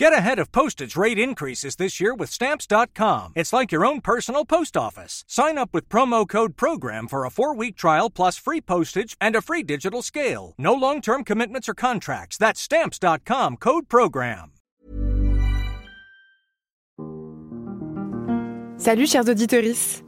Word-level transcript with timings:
Get 0.00 0.14
ahead 0.14 0.38
of 0.38 0.50
postage 0.50 0.96
rate 0.96 1.18
increases 1.18 1.76
this 1.76 2.00
year 2.00 2.14
with 2.14 2.30
Stamps.com. 2.30 3.34
It's 3.36 3.52
like 3.52 3.70
your 3.70 3.84
own 3.84 4.00
personal 4.00 4.46
post 4.46 4.74
office. 4.74 5.24
Sign 5.28 5.58
up 5.58 5.74
with 5.74 5.90
promo 5.90 6.26
code 6.26 6.56
PROGRAM 6.56 7.06
for 7.06 7.26
a 7.26 7.30
four 7.30 7.54
week 7.54 7.76
trial 7.76 8.08
plus 8.08 8.38
free 8.38 8.62
postage 8.62 9.14
and 9.20 9.36
a 9.36 9.42
free 9.42 9.62
digital 9.62 10.00
scale. 10.00 10.54
No 10.56 10.72
long 10.72 11.02
term 11.02 11.22
commitments 11.22 11.68
or 11.68 11.74
contracts. 11.74 12.38
That's 12.38 12.62
Stamps.com 12.62 13.58
code 13.58 13.90
PROGRAM. 13.90 14.52
Salut, 18.78 19.06
chers 19.06 19.28
auditeurs. 19.28 20.02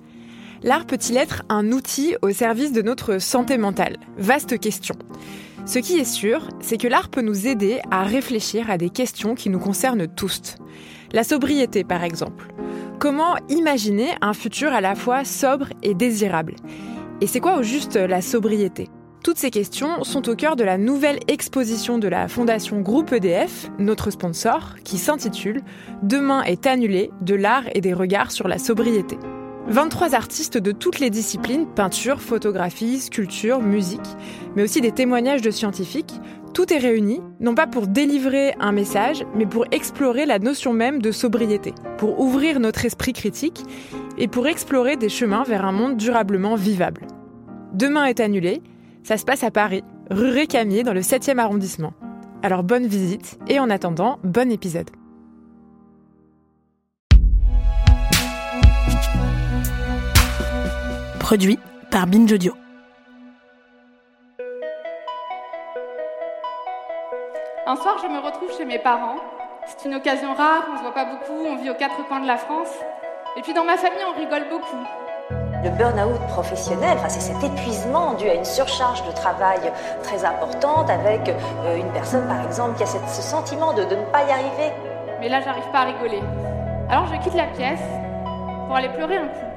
L'art 0.62 0.86
peut-il 0.86 1.18
être 1.18 1.42
un 1.50 1.70
outil 1.70 2.16
au 2.22 2.32
service 2.32 2.72
de 2.72 2.80
notre 2.80 3.18
santé 3.18 3.58
mentale 3.58 3.98
Vaste 4.16 4.58
question. 4.58 4.96
Ce 5.64 5.78
qui 5.78 5.98
est 5.98 6.04
sûr, 6.04 6.48
c'est 6.60 6.76
que 6.76 6.88
l'art 6.88 7.08
peut 7.08 7.22
nous 7.22 7.46
aider 7.46 7.80
à 7.90 8.02
réfléchir 8.02 8.68
à 8.70 8.78
des 8.78 8.90
questions 8.90 9.34
qui 9.34 9.48
nous 9.48 9.60
concernent 9.60 10.08
tous. 10.08 10.56
La 11.12 11.22
sobriété, 11.22 11.84
par 11.84 12.02
exemple. 12.02 12.52
Comment 12.98 13.36
imaginer 13.48 14.08
un 14.20 14.32
futur 14.32 14.72
à 14.72 14.80
la 14.80 14.94
fois 14.94 15.24
sobre 15.24 15.68
et 15.82 15.94
désirable? 15.94 16.56
Et 17.20 17.26
c'est 17.26 17.40
quoi 17.40 17.58
au 17.58 17.62
juste 17.62 17.96
la 17.96 18.20
sobriété? 18.20 18.88
Toutes 19.22 19.38
ces 19.38 19.50
questions 19.50 20.02
sont 20.02 20.28
au 20.28 20.34
cœur 20.34 20.56
de 20.56 20.64
la 20.64 20.78
nouvelle 20.78 21.20
exposition 21.28 21.98
de 21.98 22.08
la 22.08 22.26
Fondation 22.26 22.80
Groupe 22.80 23.12
EDF, 23.12 23.70
notre 23.78 24.10
sponsor, 24.10 24.74
qui 24.82 24.98
s'intitule 24.98 25.62
Demain 26.02 26.42
est 26.42 26.66
annulé 26.66 27.12
de 27.20 27.36
l'art 27.36 27.64
et 27.72 27.80
des 27.80 27.94
regards 27.94 28.32
sur 28.32 28.48
la 28.48 28.58
sobriété. 28.58 29.16
23 29.72 30.14
artistes 30.14 30.58
de 30.58 30.70
toutes 30.70 31.00
les 31.00 31.08
disciplines, 31.08 31.66
peinture, 31.66 32.20
photographie, 32.20 33.00
sculpture, 33.00 33.62
musique, 33.62 34.00
mais 34.54 34.62
aussi 34.64 34.82
des 34.82 34.92
témoignages 34.92 35.40
de 35.40 35.50
scientifiques, 35.50 36.12
tout 36.52 36.70
est 36.74 36.78
réuni, 36.78 37.22
non 37.40 37.54
pas 37.54 37.66
pour 37.66 37.86
délivrer 37.86 38.54
un 38.60 38.72
message, 38.72 39.24
mais 39.34 39.46
pour 39.46 39.64
explorer 39.70 40.26
la 40.26 40.38
notion 40.38 40.74
même 40.74 41.00
de 41.00 41.10
sobriété, 41.10 41.72
pour 41.96 42.20
ouvrir 42.20 42.60
notre 42.60 42.84
esprit 42.84 43.14
critique 43.14 43.62
et 44.18 44.28
pour 44.28 44.46
explorer 44.46 44.96
des 44.96 45.08
chemins 45.08 45.42
vers 45.42 45.64
un 45.64 45.72
monde 45.72 45.96
durablement 45.96 46.54
vivable. 46.54 47.06
Demain 47.72 48.04
est 48.04 48.20
annulé, 48.20 48.60
ça 49.04 49.16
se 49.16 49.24
passe 49.24 49.42
à 49.42 49.50
Paris, 49.50 49.84
rue 50.10 50.28
Récamier 50.28 50.82
dans 50.82 50.92
le 50.92 51.00
7e 51.00 51.38
arrondissement. 51.38 51.94
Alors 52.42 52.62
bonne 52.62 52.86
visite 52.86 53.38
et 53.48 53.58
en 53.58 53.70
attendant, 53.70 54.18
bon 54.22 54.52
épisode. 54.52 54.90
Produit 61.22 61.56
par 61.92 62.08
Binge 62.08 62.32
Audio. 62.32 62.52
Un 67.64 67.76
soir, 67.76 67.96
je 68.02 68.08
me 68.08 68.18
retrouve 68.18 68.50
chez 68.58 68.64
mes 68.64 68.80
parents. 68.80 69.14
C'est 69.66 69.88
une 69.88 69.94
occasion 69.94 70.34
rare, 70.34 70.64
on 70.74 70.76
se 70.78 70.82
voit 70.82 70.92
pas 70.92 71.04
beaucoup, 71.04 71.46
on 71.48 71.56
vit 71.62 71.70
aux 71.70 71.74
quatre 71.74 72.04
coins 72.08 72.18
de 72.18 72.26
la 72.26 72.36
France. 72.36 72.74
Et 73.36 73.42
puis 73.42 73.54
dans 73.54 73.62
ma 73.62 73.76
famille, 73.76 74.02
on 74.12 74.18
rigole 74.18 74.48
beaucoup. 74.50 74.82
Le 75.62 75.70
burn-out 75.70 76.20
professionnel, 76.26 76.98
c'est 77.06 77.20
cet 77.20 77.42
épuisement 77.44 78.14
dû 78.14 78.28
à 78.28 78.34
une 78.34 78.44
surcharge 78.44 79.06
de 79.06 79.12
travail 79.12 79.60
très 80.02 80.24
importante 80.24 80.90
avec 80.90 81.28
euh, 81.28 81.76
une 81.76 81.92
personne 81.92 82.26
par 82.26 82.44
exemple 82.44 82.76
qui 82.76 82.82
a 82.82 82.86
ce 82.86 83.22
sentiment 83.22 83.72
de, 83.74 83.84
de 83.84 83.94
ne 83.94 84.04
pas 84.06 84.24
y 84.24 84.32
arriver. 84.32 84.72
Mais 85.20 85.28
là, 85.28 85.40
j'arrive 85.40 85.70
pas 85.70 85.82
à 85.82 85.84
rigoler. 85.84 86.20
Alors 86.90 87.06
je 87.06 87.16
quitte 87.22 87.34
la 87.34 87.46
pièce 87.46 87.80
pour 88.66 88.74
aller 88.74 88.88
pleurer 88.88 89.18
un 89.18 89.28
coup 89.28 89.51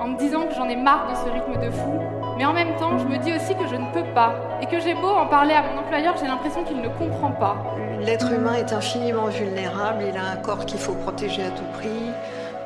en 0.00 0.08
me 0.08 0.18
disant 0.18 0.46
que 0.46 0.54
j'en 0.54 0.68
ai 0.68 0.76
marre 0.76 1.10
de 1.10 1.14
ce 1.14 1.30
rythme 1.30 1.62
de 1.62 1.70
fou. 1.70 2.00
Mais 2.38 2.46
en 2.46 2.54
même 2.54 2.74
temps, 2.76 2.96
je 2.96 3.04
me 3.04 3.18
dis 3.18 3.34
aussi 3.34 3.54
que 3.54 3.66
je 3.68 3.76
ne 3.76 3.92
peux 3.92 4.14
pas. 4.14 4.34
Et 4.62 4.66
que 4.66 4.80
j'ai 4.80 4.94
beau 4.94 5.08
en 5.08 5.26
parler 5.26 5.52
à 5.52 5.62
mon 5.62 5.78
employeur, 5.78 6.16
j'ai 6.18 6.26
l'impression 6.26 6.64
qu'il 6.64 6.80
ne 6.80 6.88
comprend 6.88 7.30
pas. 7.32 7.76
L'être 8.00 8.32
humain 8.32 8.54
est 8.54 8.72
infiniment 8.72 9.26
vulnérable, 9.26 10.04
il 10.08 10.16
a 10.16 10.24
un 10.24 10.36
corps 10.36 10.64
qu'il 10.64 10.78
faut 10.78 10.94
protéger 10.94 11.42
à 11.42 11.50
tout 11.50 11.66
prix, 11.74 12.12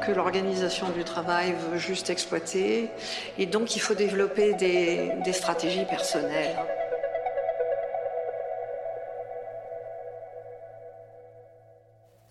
que 0.07 0.13
l'organisation 0.13 0.87
du 0.91 1.03
travail 1.03 1.55
veut 1.71 1.79
juste 1.79 2.09
exploiter. 2.09 2.89
Et 3.37 3.47
donc 3.47 3.75
il 3.75 3.81
faut 3.81 3.95
développer 3.95 4.55
des, 4.55 5.11
des 5.25 5.33
stratégies 5.33 5.87
personnelles. 5.87 6.55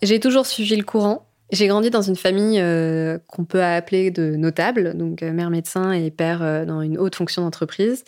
J'ai 0.00 0.18
toujours 0.18 0.46
suivi 0.46 0.76
le 0.76 0.84
courant. 0.84 1.26
J'ai 1.52 1.66
grandi 1.66 1.90
dans 1.90 2.02
une 2.02 2.16
famille 2.16 2.58
euh, 2.60 3.18
qu'on 3.28 3.44
peut 3.44 3.62
appeler 3.62 4.10
de 4.10 4.34
notable, 4.36 4.96
donc 4.96 5.22
euh, 5.22 5.32
mère 5.32 5.50
médecin 5.50 5.92
et 5.92 6.10
père 6.10 6.42
euh, 6.42 6.64
dans 6.64 6.80
une 6.80 6.98
haute 6.98 7.14
fonction 7.14 7.42
d'entreprise, 7.42 8.04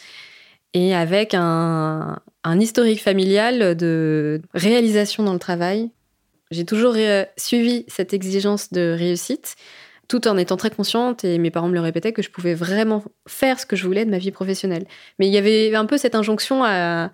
et 0.72 0.94
avec 0.94 1.34
un, 1.34 2.20
historique 2.58 3.02
familial 3.02 3.76
de 3.76 4.40
réalisation 4.54 5.22
dans 5.22 5.32
le 5.32 5.38
travail. 5.38 5.90
J'ai 6.50 6.64
toujours 6.64 6.94
suivi 7.36 7.84
cette 7.88 8.14
exigence 8.14 8.72
de 8.72 8.94
réussite, 8.96 9.56
tout 10.06 10.28
en 10.28 10.36
étant 10.36 10.56
très 10.56 10.70
consciente, 10.70 11.24
et 11.24 11.38
mes 11.38 11.50
parents 11.50 11.68
me 11.68 11.74
le 11.74 11.80
répétaient, 11.80 12.12
que 12.12 12.22
je 12.22 12.30
pouvais 12.30 12.54
vraiment 12.54 13.02
faire 13.26 13.58
ce 13.58 13.66
que 13.66 13.74
je 13.74 13.84
voulais 13.84 14.04
de 14.04 14.10
ma 14.10 14.18
vie 14.18 14.30
professionnelle. 14.30 14.86
Mais 15.18 15.26
il 15.26 15.32
y 15.32 15.38
avait 15.38 15.74
un 15.74 15.86
peu 15.86 15.98
cette 15.98 16.14
injonction 16.14 16.62
à 16.62 17.10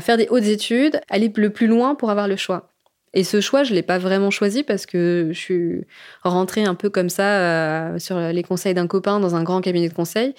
faire 0.00 0.16
des 0.16 0.28
hautes 0.30 0.44
études, 0.44 1.00
aller 1.10 1.30
le 1.34 1.50
plus 1.50 1.66
loin 1.66 1.94
pour 1.94 2.10
avoir 2.10 2.26
le 2.26 2.36
choix. 2.36 2.69
Et 3.12 3.24
ce 3.24 3.40
choix, 3.40 3.64
je 3.64 3.74
l'ai 3.74 3.82
pas 3.82 3.98
vraiment 3.98 4.30
choisi 4.30 4.62
parce 4.62 4.86
que 4.86 5.30
je 5.32 5.38
suis 5.38 5.84
rentrée 6.22 6.64
un 6.64 6.74
peu 6.74 6.90
comme 6.90 7.08
ça 7.08 7.40
euh, 7.40 7.98
sur 7.98 8.18
les 8.18 8.42
conseils 8.42 8.74
d'un 8.74 8.86
copain 8.86 9.18
dans 9.18 9.34
un 9.34 9.42
grand 9.42 9.60
cabinet 9.60 9.88
de 9.88 9.94
conseil 9.94 10.34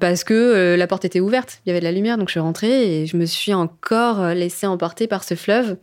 parce 0.00 0.24
que 0.24 0.34
euh, 0.34 0.76
la 0.76 0.86
porte 0.86 1.04
était 1.04 1.20
ouverte, 1.20 1.60
il 1.64 1.68
y 1.68 1.70
avait 1.70 1.80
de 1.80 1.84
la 1.84 1.92
lumière, 1.92 2.18
donc 2.18 2.28
je 2.28 2.32
suis 2.32 2.40
rentrée 2.40 3.02
et 3.02 3.06
je 3.06 3.16
me 3.16 3.26
suis 3.26 3.54
encore 3.54 4.20
euh, 4.20 4.34
laissée 4.34 4.66
emporter 4.66 5.06
par 5.06 5.24
ce 5.24 5.34
fleuve 5.34 5.76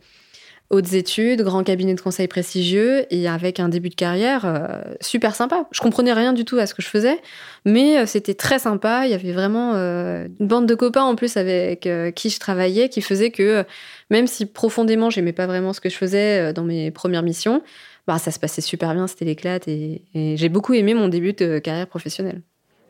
hautes 0.72 0.94
études, 0.94 1.42
grand 1.42 1.62
cabinet 1.62 1.94
de 1.94 2.00
conseil 2.00 2.26
prestigieux 2.28 3.04
et 3.10 3.28
avec 3.28 3.60
un 3.60 3.68
début 3.68 3.90
de 3.90 3.94
carrière 3.94 4.46
euh, 4.46 4.80
super 5.02 5.34
sympa. 5.34 5.68
Je 5.70 5.80
comprenais 5.80 6.14
rien 6.14 6.32
du 6.32 6.46
tout 6.46 6.56
à 6.56 6.66
ce 6.66 6.74
que 6.74 6.80
je 6.80 6.88
faisais, 6.88 7.20
mais 7.66 7.98
euh, 7.98 8.06
c'était 8.06 8.34
très 8.34 8.58
sympa. 8.58 9.02
Il 9.04 9.10
y 9.10 9.14
avait 9.14 9.32
vraiment 9.32 9.74
euh, 9.74 10.26
une 10.40 10.46
bande 10.46 10.66
de 10.66 10.74
copains 10.74 11.04
en 11.04 11.14
plus 11.14 11.36
avec 11.36 11.88
qui 12.16 12.30
je 12.30 12.40
travaillais 12.40 12.88
qui 12.88 13.02
faisait 13.02 13.30
que 13.30 13.64
même 14.10 14.26
si 14.26 14.46
profondément 14.46 15.10
j'aimais 15.10 15.34
pas 15.34 15.46
vraiment 15.46 15.74
ce 15.74 15.80
que 15.80 15.90
je 15.90 15.96
faisais 15.96 16.52
dans 16.54 16.64
mes 16.64 16.90
premières 16.90 17.22
missions, 17.22 17.62
bah 18.06 18.18
ça 18.18 18.30
se 18.30 18.38
passait 18.38 18.62
super 18.62 18.94
bien, 18.94 19.06
c'était 19.06 19.26
l'éclate 19.26 19.68
et, 19.68 20.02
et 20.14 20.36
j'ai 20.38 20.48
beaucoup 20.48 20.72
aimé 20.72 20.94
mon 20.94 21.08
début 21.08 21.34
de 21.34 21.58
carrière 21.58 21.86
professionnelle. 21.86 22.40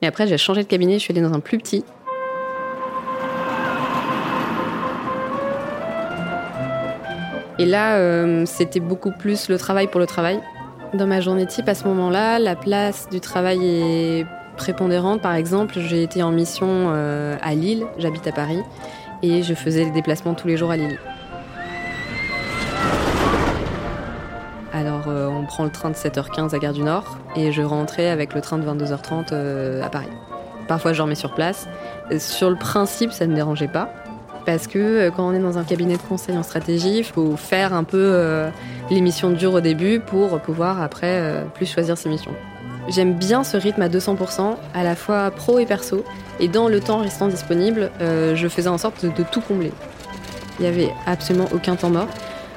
Et 0.02 0.06
après 0.06 0.28
j'ai 0.28 0.38
changé 0.38 0.62
de 0.62 0.68
cabinet, 0.68 0.94
je 0.94 0.98
suis 1.00 1.12
allée 1.12 1.20
dans 1.20 1.34
un 1.34 1.40
plus 1.40 1.58
petit 1.58 1.84
Et 7.62 7.64
là, 7.64 7.94
euh, 7.94 8.42
c'était 8.44 8.80
beaucoup 8.80 9.12
plus 9.12 9.48
le 9.48 9.56
travail 9.56 9.86
pour 9.86 10.00
le 10.00 10.06
travail. 10.06 10.40
Dans 10.94 11.06
ma 11.06 11.20
journée 11.20 11.46
type, 11.46 11.68
à 11.68 11.76
ce 11.76 11.84
moment-là, 11.84 12.40
la 12.40 12.56
place 12.56 13.08
du 13.08 13.20
travail 13.20 13.60
est 13.64 14.26
prépondérante. 14.56 15.22
Par 15.22 15.34
exemple, 15.34 15.78
j'ai 15.78 16.02
été 16.02 16.24
en 16.24 16.32
mission 16.32 16.66
euh, 16.68 17.36
à 17.40 17.54
Lille, 17.54 17.86
j'habite 17.98 18.26
à 18.26 18.32
Paris, 18.32 18.58
et 19.22 19.44
je 19.44 19.54
faisais 19.54 19.84
des 19.84 19.92
déplacements 19.92 20.34
tous 20.34 20.48
les 20.48 20.56
jours 20.56 20.72
à 20.72 20.76
Lille. 20.76 20.98
Alors, 24.72 25.04
euh, 25.06 25.28
on 25.28 25.46
prend 25.46 25.62
le 25.62 25.70
train 25.70 25.90
de 25.90 25.94
7h15 25.94 26.56
à 26.56 26.58
Gare 26.58 26.72
du 26.72 26.82
Nord, 26.82 27.16
et 27.36 27.52
je 27.52 27.62
rentrais 27.62 28.08
avec 28.08 28.34
le 28.34 28.40
train 28.40 28.58
de 28.58 28.66
22h30 28.66 29.80
à 29.80 29.88
Paris. 29.88 30.10
Parfois, 30.66 30.94
je 30.94 30.98
dormais 30.98 31.14
sur 31.14 31.32
place. 31.32 31.68
Sur 32.18 32.50
le 32.50 32.56
principe, 32.56 33.12
ça 33.12 33.24
ne 33.24 33.30
me 33.30 33.36
dérangeait 33.36 33.68
pas 33.68 34.01
parce 34.44 34.66
que 34.66 34.78
euh, 34.78 35.10
quand 35.10 35.28
on 35.28 35.32
est 35.32 35.38
dans 35.38 35.58
un 35.58 35.64
cabinet 35.64 35.96
de 35.96 36.02
conseil 36.02 36.36
en 36.36 36.42
stratégie, 36.42 36.98
il 36.98 37.04
faut 37.04 37.36
faire 37.36 37.72
un 37.72 37.84
peu 37.84 37.98
euh, 37.98 38.50
les 38.90 39.00
missions 39.00 39.30
dures 39.30 39.54
au 39.54 39.60
début 39.60 40.00
pour 40.00 40.40
pouvoir 40.40 40.80
après 40.82 41.18
euh, 41.20 41.44
plus 41.44 41.66
choisir 41.66 41.96
ses 41.96 42.08
missions. 42.08 42.32
J'aime 42.88 43.14
bien 43.14 43.44
ce 43.44 43.56
rythme 43.56 43.82
à 43.82 43.88
200%, 43.88 44.56
à 44.74 44.82
la 44.82 44.96
fois 44.96 45.30
pro 45.30 45.58
et 45.58 45.66
perso, 45.66 46.04
et 46.40 46.48
dans 46.48 46.68
le 46.68 46.80
temps 46.80 46.98
restant 46.98 47.28
disponible, 47.28 47.92
je 48.00 48.48
faisais 48.48 48.68
en 48.68 48.76
sorte 48.76 49.04
de, 49.04 49.22
tout 49.22 49.40
combler. 49.40 49.70
Il 50.58 50.62
n'y 50.62 50.68
avait 50.68 50.92
absolument 51.06 51.46
aucun 51.54 51.76
temps 51.76 51.90
mort. 51.90 52.08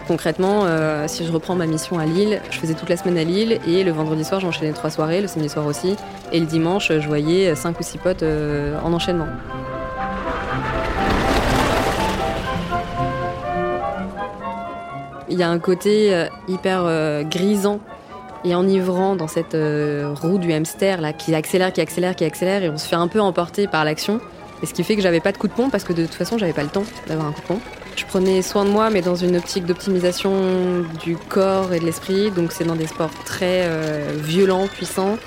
Concrètement, 0.07 0.65
si 1.05 1.27
je 1.27 1.31
reprends 1.31 1.53
ma 1.53 1.67
mission 1.67 1.99
à 1.99 2.07
Lille, 2.07 2.41
je 2.49 2.57
faisais 2.57 2.73
toute 2.73 2.89
la 2.89 2.97
semaine 2.97 3.19
à 3.19 3.23
Lille 3.23 3.59
et 3.67 3.83
le 3.83 3.91
vendredi 3.91 4.25
soir 4.25 4.41
j'enchaînais 4.41 4.73
trois 4.73 4.89
soirées, 4.89 5.21
le 5.21 5.27
samedi 5.27 5.47
soir 5.47 5.67
aussi, 5.67 5.95
et 6.31 6.39
le 6.39 6.47
dimanche 6.47 6.91
je 6.91 7.07
voyais 7.07 7.53
cinq 7.53 7.79
ou 7.79 7.83
six 7.83 7.99
potes 7.99 8.23
en 8.23 8.93
enchaînement. 8.93 9.27
Il 15.29 15.39
y 15.39 15.43
a 15.43 15.49
un 15.49 15.59
côté 15.59 16.13
euh, 16.13 16.27
hyper 16.47 16.83
euh, 16.85 17.23
grisant 17.23 17.79
et 18.43 18.53
enivrant 18.53 19.15
dans 19.15 19.27
cette 19.27 19.55
euh, 19.55 20.13
roue 20.13 20.37
du 20.37 20.53
hamster 20.53 21.01
là 21.01 21.13
qui 21.13 21.33
accélère, 21.33 21.73
qui 21.73 21.81
accélère, 21.81 22.15
qui 22.15 22.25
accélère 22.25 22.63
et 22.63 22.69
on 22.69 22.77
se 22.77 22.87
fait 22.87 22.95
un 22.95 23.07
peu 23.07 23.19
emporter 23.19 23.67
par 23.67 23.85
l'action. 23.85 24.19
Et 24.61 24.67
ce 24.67 24.73
qui 24.73 24.83
fait 24.83 24.95
que 24.95 25.01
j'avais 25.01 25.19
pas 25.19 25.31
de 25.31 25.37
coup 25.37 25.47
de 25.47 25.53
pompe 25.53 25.71
parce 25.71 25.83
que 25.83 25.93
de 25.93 26.05
toute 26.05 26.13
façon 26.13 26.37
j'avais 26.37 26.53
pas 26.53 26.63
le 26.63 26.69
temps 26.69 26.83
d'avoir 27.07 27.27
un 27.27 27.31
coup 27.31 27.41
de 27.41 27.47
pompe. 27.47 27.63
Je 27.95 28.05
prenais 28.05 28.41
soin 28.41 28.65
de 28.65 28.69
moi 28.69 28.89
mais 28.91 29.01
dans 29.01 29.15
une 29.15 29.35
optique 29.35 29.65
d'optimisation 29.65 30.83
du 31.03 31.17
corps 31.17 31.73
et 31.73 31.79
de 31.79 31.85
l'esprit. 31.85 32.29
Donc 32.29 32.51
c'est 32.51 32.65
dans 32.65 32.75
des 32.75 32.87
sports 32.87 33.13
très 33.25 33.67
violents, 34.17 34.67
puissants 34.67 35.17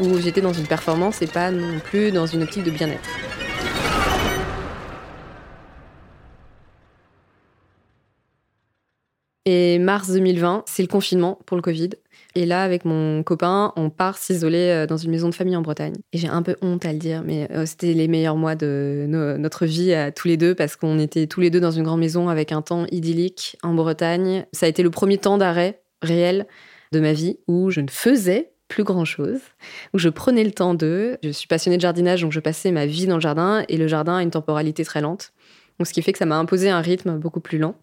où 0.00 0.18
j'étais 0.18 0.40
dans 0.40 0.52
une 0.52 0.66
performance 0.66 1.20
et 1.22 1.26
pas 1.26 1.50
non 1.50 1.80
plus 1.80 2.12
dans 2.12 2.26
une 2.26 2.44
optique 2.44 2.62
de 2.62 2.70
bien-être. 2.70 3.08
Et 9.50 9.78
mars 9.78 10.10
2020, 10.10 10.64
c'est 10.66 10.82
le 10.82 10.88
confinement 10.88 11.38
pour 11.46 11.56
le 11.56 11.62
Covid. 11.62 11.88
Et 12.34 12.44
là, 12.44 12.62
avec 12.62 12.84
mon 12.84 13.22
copain, 13.22 13.72
on 13.76 13.88
part 13.88 14.18
s'isoler 14.18 14.68
euh, 14.68 14.86
dans 14.86 14.98
une 14.98 15.10
maison 15.10 15.30
de 15.30 15.34
famille 15.34 15.56
en 15.56 15.62
Bretagne. 15.62 15.94
Et 16.12 16.18
j'ai 16.18 16.28
un 16.28 16.42
peu 16.42 16.56
honte 16.60 16.84
à 16.84 16.92
le 16.92 16.98
dire, 16.98 17.22
mais 17.24 17.48
euh, 17.52 17.64
c'était 17.64 17.94
les 17.94 18.08
meilleurs 18.08 18.36
mois 18.36 18.56
de 18.56 19.06
notre 19.08 19.64
vie 19.64 19.94
à 19.94 20.12
tous 20.12 20.28
les 20.28 20.36
deux 20.36 20.54
parce 20.54 20.76
qu'on 20.76 20.98
était 20.98 21.26
tous 21.26 21.40
les 21.40 21.48
deux 21.48 21.60
dans 21.60 21.70
une 21.70 21.82
grande 21.82 22.00
maison 22.00 22.28
avec 22.28 22.52
un 22.52 22.60
temps 22.60 22.84
idyllique 22.92 23.56
en 23.62 23.72
Bretagne. 23.72 24.44
Ça 24.52 24.66
a 24.66 24.68
été 24.68 24.82
le 24.82 24.90
premier 24.90 25.16
temps 25.16 25.38
d'arrêt 25.38 25.80
réel 26.02 26.46
de 26.92 27.00
ma 27.00 27.14
vie 27.14 27.38
où 27.48 27.70
je 27.70 27.80
ne 27.80 27.88
faisais 27.88 28.52
plus 28.68 28.84
grand 28.84 29.06
chose, 29.06 29.40
où 29.94 29.98
je 29.98 30.10
prenais 30.10 30.44
le 30.44 30.52
temps 30.52 30.74
d'eux. 30.74 31.16
Je 31.22 31.30
suis 31.30 31.48
passionnée 31.48 31.78
de 31.78 31.82
jardinage, 31.82 32.20
donc 32.20 32.32
je 32.32 32.40
passais 32.40 32.70
ma 32.70 32.84
vie 32.84 33.06
dans 33.06 33.14
le 33.14 33.22
jardin 33.22 33.64
et 33.70 33.78
le 33.78 33.88
jardin 33.88 34.16
a 34.16 34.22
une 34.22 34.30
temporalité 34.30 34.84
très 34.84 35.00
lente. 35.00 35.32
Donc, 35.78 35.86
ce 35.86 35.94
qui 35.94 36.02
fait 36.02 36.12
que 36.12 36.18
ça 36.18 36.26
m'a 36.26 36.36
imposé 36.36 36.68
un 36.68 36.80
rythme 36.80 37.18
beaucoup 37.18 37.40
plus 37.40 37.58
lent. 37.58 37.76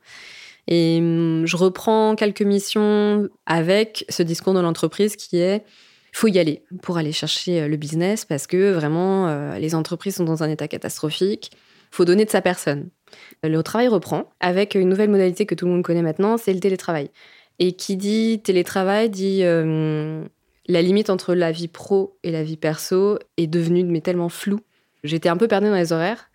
Et 0.67 0.97
hum, 1.00 1.45
je 1.45 1.57
reprends 1.57 2.15
quelques 2.15 2.41
missions 2.41 3.29
avec 3.45 4.06
ce 4.09 4.23
discours 4.23 4.53
de 4.53 4.59
l'entreprise 4.59 5.15
qui 5.15 5.38
est 5.38 5.63
faut 6.15 6.27
y 6.29 6.39
aller 6.39 6.63
pour 6.81 6.97
aller 6.97 7.12
chercher 7.12 7.62
euh, 7.62 7.67
le 7.67 7.75
business 7.75 8.23
parce 8.23 8.47
que 8.47 8.71
vraiment 8.71 9.27
euh, 9.27 9.57
les 9.59 9.75
entreprises 9.75 10.15
sont 10.15 10.23
dans 10.23 10.44
un 10.44 10.50
état 10.50 10.67
catastrophique. 10.69 11.51
Faut 11.91 12.06
donner 12.06 12.23
de 12.23 12.29
sa 12.29 12.41
personne. 12.41 12.89
Le 13.44 13.62
travail 13.63 13.89
reprend 13.89 14.29
avec 14.39 14.75
une 14.75 14.88
nouvelle 14.88 15.09
modalité 15.09 15.45
que 15.45 15.56
tout 15.56 15.65
le 15.65 15.71
monde 15.71 15.83
connaît 15.83 16.01
maintenant, 16.01 16.38
c'est 16.38 16.53
le 16.53 16.59
télétravail. 16.59 17.09
Et 17.59 17.73
qui 17.73 17.97
dit 17.97 18.41
télétravail 18.41 19.09
dit 19.09 19.41
euh, 19.44 20.23
la 20.67 20.81
limite 20.81 21.09
entre 21.09 21.35
la 21.35 21.51
vie 21.51 21.67
pro 21.67 22.17
et 22.23 22.31
la 22.31 22.44
vie 22.44 22.57
perso 22.57 23.19
est 23.35 23.47
devenue 23.47 23.83
mais 23.83 24.01
tellement 24.01 24.29
floue. 24.29 24.62
J'étais 25.03 25.29
un 25.29 25.38
peu 25.38 25.50
perdue 25.50 25.67
dans 25.67 25.75
les 25.75 25.91
horaires 25.91 26.29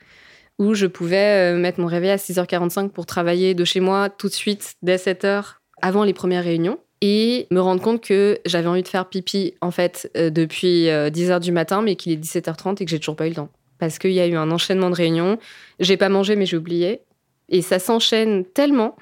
où 0.61 0.75
je 0.75 0.87
pouvais 0.87 1.55
euh, 1.55 1.59
mettre 1.59 1.81
mon 1.81 1.87
réveil 1.87 2.11
à 2.11 2.17
6h45 2.17 2.91
pour 2.91 3.07
travailler 3.07 3.55
de 3.55 3.65
chez 3.65 3.81
moi 3.81 4.11
tout 4.11 4.29
de 4.29 4.35
suite 4.35 4.75
dès 4.83 4.97
7h 4.97 5.55
avant 5.81 6.05
les 6.05 6.13
premières 6.13 6.45
réunions 6.45 6.79
et 7.01 7.47
me 7.51 7.61
rendre 7.61 7.81
compte 7.81 8.05
que 8.05 8.39
j'avais 8.45 8.69
envie 8.69 8.83
de 8.83 8.89
faire 8.89 9.09
pipi 9.09 9.55
en 9.63 9.71
fait 9.71 10.11
euh, 10.19 10.29
depuis 10.29 10.85
10h 10.85 11.31
euh, 11.31 11.39
du 11.39 11.51
matin 11.51 11.81
mais 11.81 11.97
qu'il 11.97 12.13
est 12.13 12.23
17h30 12.23 12.83
et 12.83 12.85
que 12.85 12.91
j'ai 12.91 12.99
toujours 12.99 13.17
pas 13.17 13.27
eu 13.27 13.31
le 13.31 13.37
temps. 13.37 13.49
Parce 13.79 13.99
qu'il 13.99 14.13
y 14.13 14.21
a 14.21 14.27
eu 14.27 14.37
un 14.37 14.51
enchaînement 14.51 14.91
de 14.91 14.95
réunions, 14.95 15.39
j'ai 15.81 15.97
pas 15.97 16.11
mangé 16.11 16.37
mais 16.37 16.45
j'ai 16.45 16.59
oublié. 16.59 17.01
Et 17.49 17.63
ça 17.63 17.79
s'enchaîne 17.79 18.45
tellement 18.45 18.97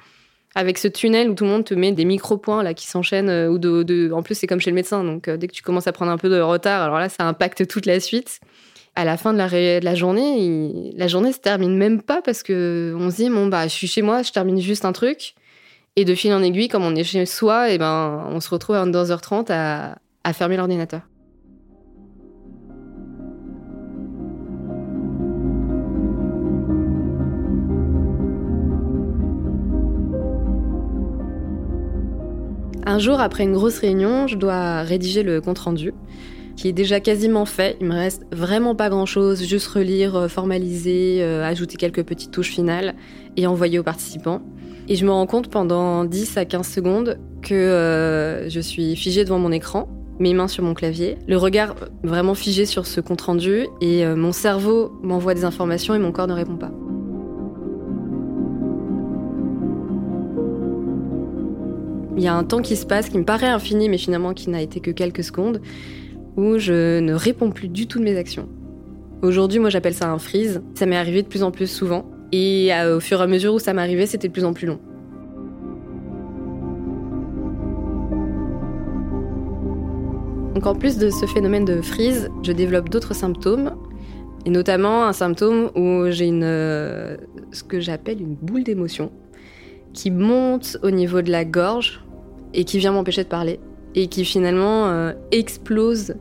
avec 0.54 0.78
ce 0.78 0.86
tunnel 0.86 1.28
où 1.28 1.34
tout 1.34 1.44
le 1.44 1.50
monde 1.50 1.64
te 1.64 1.74
met 1.74 1.90
des 1.90 2.04
micro-points 2.04 2.62
là 2.62 2.72
qui 2.72 2.86
s'enchaînent 2.86 3.48
ou 3.48 3.58
de, 3.58 4.12
en 4.12 4.22
plus 4.22 4.36
c'est 4.36 4.46
comme 4.46 4.60
chez 4.60 4.70
le 4.70 4.76
médecin. 4.76 5.02
Donc 5.02 5.28
dès 5.28 5.48
que 5.48 5.52
tu 5.52 5.62
commences 5.62 5.88
à 5.88 5.92
prendre 5.92 6.12
un 6.12 6.18
peu 6.18 6.28
de 6.28 6.40
retard 6.40 6.82
alors 6.82 7.00
là 7.00 7.08
ça 7.08 7.26
impacte 7.26 7.66
toute 7.66 7.84
la 7.84 7.98
suite 7.98 8.38
à 8.98 9.04
la 9.04 9.16
fin 9.16 9.32
de 9.32 9.38
la, 9.38 9.94
journée, 9.94 10.92
la 10.96 11.06
journée 11.06 11.32
se 11.32 11.38
termine 11.38 11.76
même 11.76 12.02
pas 12.02 12.20
parce 12.20 12.42
que 12.42 12.96
on 12.98 13.12
se 13.12 13.16
dit 13.16 13.30
bon 13.30 13.46
bah 13.46 13.68
je 13.68 13.72
suis 13.72 13.86
chez 13.86 14.02
moi, 14.02 14.22
je 14.22 14.32
termine 14.32 14.60
juste 14.60 14.84
un 14.84 14.90
truc 14.90 15.36
et 15.94 16.04
de 16.04 16.16
fil 16.16 16.32
en 16.32 16.42
aiguille, 16.42 16.66
comme 16.66 16.82
on 16.82 16.96
est 16.96 17.04
chez 17.04 17.24
soi, 17.24 17.70
et 17.70 17.78
ben 17.78 18.26
on 18.28 18.40
se 18.40 18.50
retrouve 18.50 18.74
à 18.74 18.84
22h30 18.84 19.52
à, 19.52 19.98
à 20.24 20.32
fermer 20.32 20.56
l'ordinateur. 20.56 21.02
Un 32.84 32.98
jour, 32.98 33.20
après 33.20 33.44
une 33.44 33.52
grosse 33.52 33.78
réunion, 33.78 34.26
je 34.26 34.34
dois 34.34 34.82
rédiger 34.82 35.22
le 35.22 35.40
compte 35.40 35.60
rendu 35.60 35.92
qui 36.58 36.66
est 36.66 36.72
déjà 36.72 36.98
quasiment 36.98 37.44
fait. 37.44 37.76
Il 37.80 37.86
me 37.86 37.94
reste 37.94 38.24
vraiment 38.32 38.74
pas 38.74 38.90
grand 38.90 39.06
chose, 39.06 39.44
juste 39.44 39.68
relire, 39.68 40.16
euh, 40.16 40.28
formaliser, 40.28 41.18
euh, 41.20 41.44
ajouter 41.44 41.76
quelques 41.76 42.02
petites 42.02 42.32
touches 42.32 42.50
finales 42.50 42.96
et 43.36 43.46
envoyer 43.46 43.78
aux 43.78 43.84
participants. 43.84 44.42
Et 44.88 44.96
je 44.96 45.06
me 45.06 45.12
rends 45.12 45.26
compte 45.26 45.50
pendant 45.50 46.04
10 46.04 46.36
à 46.36 46.44
15 46.44 46.66
secondes 46.66 47.18
que 47.42 47.54
euh, 47.54 48.48
je 48.48 48.58
suis 48.58 48.96
figée 48.96 49.22
devant 49.22 49.38
mon 49.38 49.52
écran, 49.52 49.88
mes 50.18 50.34
mains 50.34 50.48
sur 50.48 50.64
mon 50.64 50.74
clavier, 50.74 51.16
le 51.28 51.36
regard 51.36 51.76
vraiment 52.02 52.34
figé 52.34 52.66
sur 52.66 52.88
ce 52.88 53.00
compte 53.00 53.20
rendu 53.20 53.68
et 53.80 54.04
mon 54.04 54.32
cerveau 54.32 54.90
m'envoie 55.00 55.34
des 55.34 55.44
informations 55.44 55.94
et 55.94 56.00
mon 56.00 56.10
corps 56.10 56.26
ne 56.26 56.32
répond 56.32 56.56
pas. 56.56 56.72
Il 62.16 62.24
y 62.24 62.26
a 62.26 62.34
un 62.34 62.42
temps 62.42 62.62
qui 62.62 62.74
se 62.74 62.84
passe 62.84 63.10
qui 63.10 63.18
me 63.18 63.24
paraît 63.24 63.46
infini 63.46 63.88
mais 63.88 63.98
finalement 63.98 64.34
qui 64.34 64.50
n'a 64.50 64.60
été 64.60 64.80
que 64.80 64.90
quelques 64.90 65.22
secondes 65.22 65.60
où 66.38 66.56
je 66.56 67.00
ne 67.00 67.12
réponds 67.14 67.50
plus 67.50 67.68
du 67.68 67.88
tout 67.88 67.98
de 67.98 68.04
mes 68.04 68.16
actions. 68.16 68.48
Aujourd'hui, 69.22 69.58
moi 69.58 69.70
j'appelle 69.70 69.94
ça 69.94 70.08
un 70.08 70.18
freeze. 70.18 70.62
Ça 70.74 70.86
m'est 70.86 70.96
arrivé 70.96 71.22
de 71.22 71.26
plus 71.26 71.42
en 71.42 71.50
plus 71.50 71.66
souvent. 71.66 72.08
Et 72.30 72.72
euh, 72.72 72.98
au 72.98 73.00
fur 73.00 73.18
et 73.18 73.24
à 73.24 73.26
mesure 73.26 73.54
où 73.54 73.58
ça 73.58 73.72
m'arrivait, 73.72 74.06
c'était 74.06 74.28
de 74.28 74.32
plus 74.32 74.44
en 74.44 74.52
plus 74.52 74.68
long. 74.68 74.78
Donc 80.54 80.64
en 80.64 80.76
plus 80.76 80.96
de 80.96 81.10
ce 81.10 81.26
phénomène 81.26 81.64
de 81.64 81.80
freeze, 81.80 82.30
je 82.44 82.52
développe 82.52 82.88
d'autres 82.88 83.14
symptômes, 83.14 83.74
et 84.46 84.50
notamment 84.50 85.06
un 85.06 85.12
symptôme 85.12 85.70
où 85.74 86.10
j'ai 86.10 86.26
une, 86.26 86.42
euh, 86.44 87.16
ce 87.50 87.64
que 87.64 87.80
j'appelle 87.80 88.20
une 88.20 88.34
boule 88.34 88.62
d'émotion, 88.62 89.10
qui 89.92 90.12
monte 90.12 90.76
au 90.84 90.90
niveau 90.90 91.20
de 91.20 91.30
la 91.30 91.44
gorge 91.44 92.04
et 92.54 92.64
qui 92.64 92.78
vient 92.78 92.92
m'empêcher 92.92 93.24
de 93.24 93.28
parler 93.28 93.58
et 93.94 94.06
qui 94.08 94.24
finalement 94.24 94.88
euh, 94.88 95.12
explose 95.30 96.14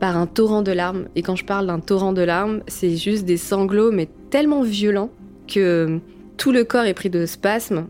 par 0.00 0.16
un 0.16 0.26
torrent 0.26 0.62
de 0.62 0.72
larmes. 0.72 1.06
Et 1.16 1.22
quand 1.22 1.36
je 1.36 1.44
parle 1.44 1.66
d'un 1.66 1.80
torrent 1.80 2.12
de 2.12 2.22
larmes, 2.22 2.60
c'est 2.68 2.96
juste 2.96 3.24
des 3.24 3.36
sanglots, 3.36 3.90
mais 3.90 4.08
tellement 4.30 4.62
violents 4.62 5.10
que 5.48 5.98
tout 6.36 6.52
le 6.52 6.64
corps 6.64 6.84
est 6.84 6.94
pris 6.94 7.10
de 7.10 7.26
spasmes 7.26 7.86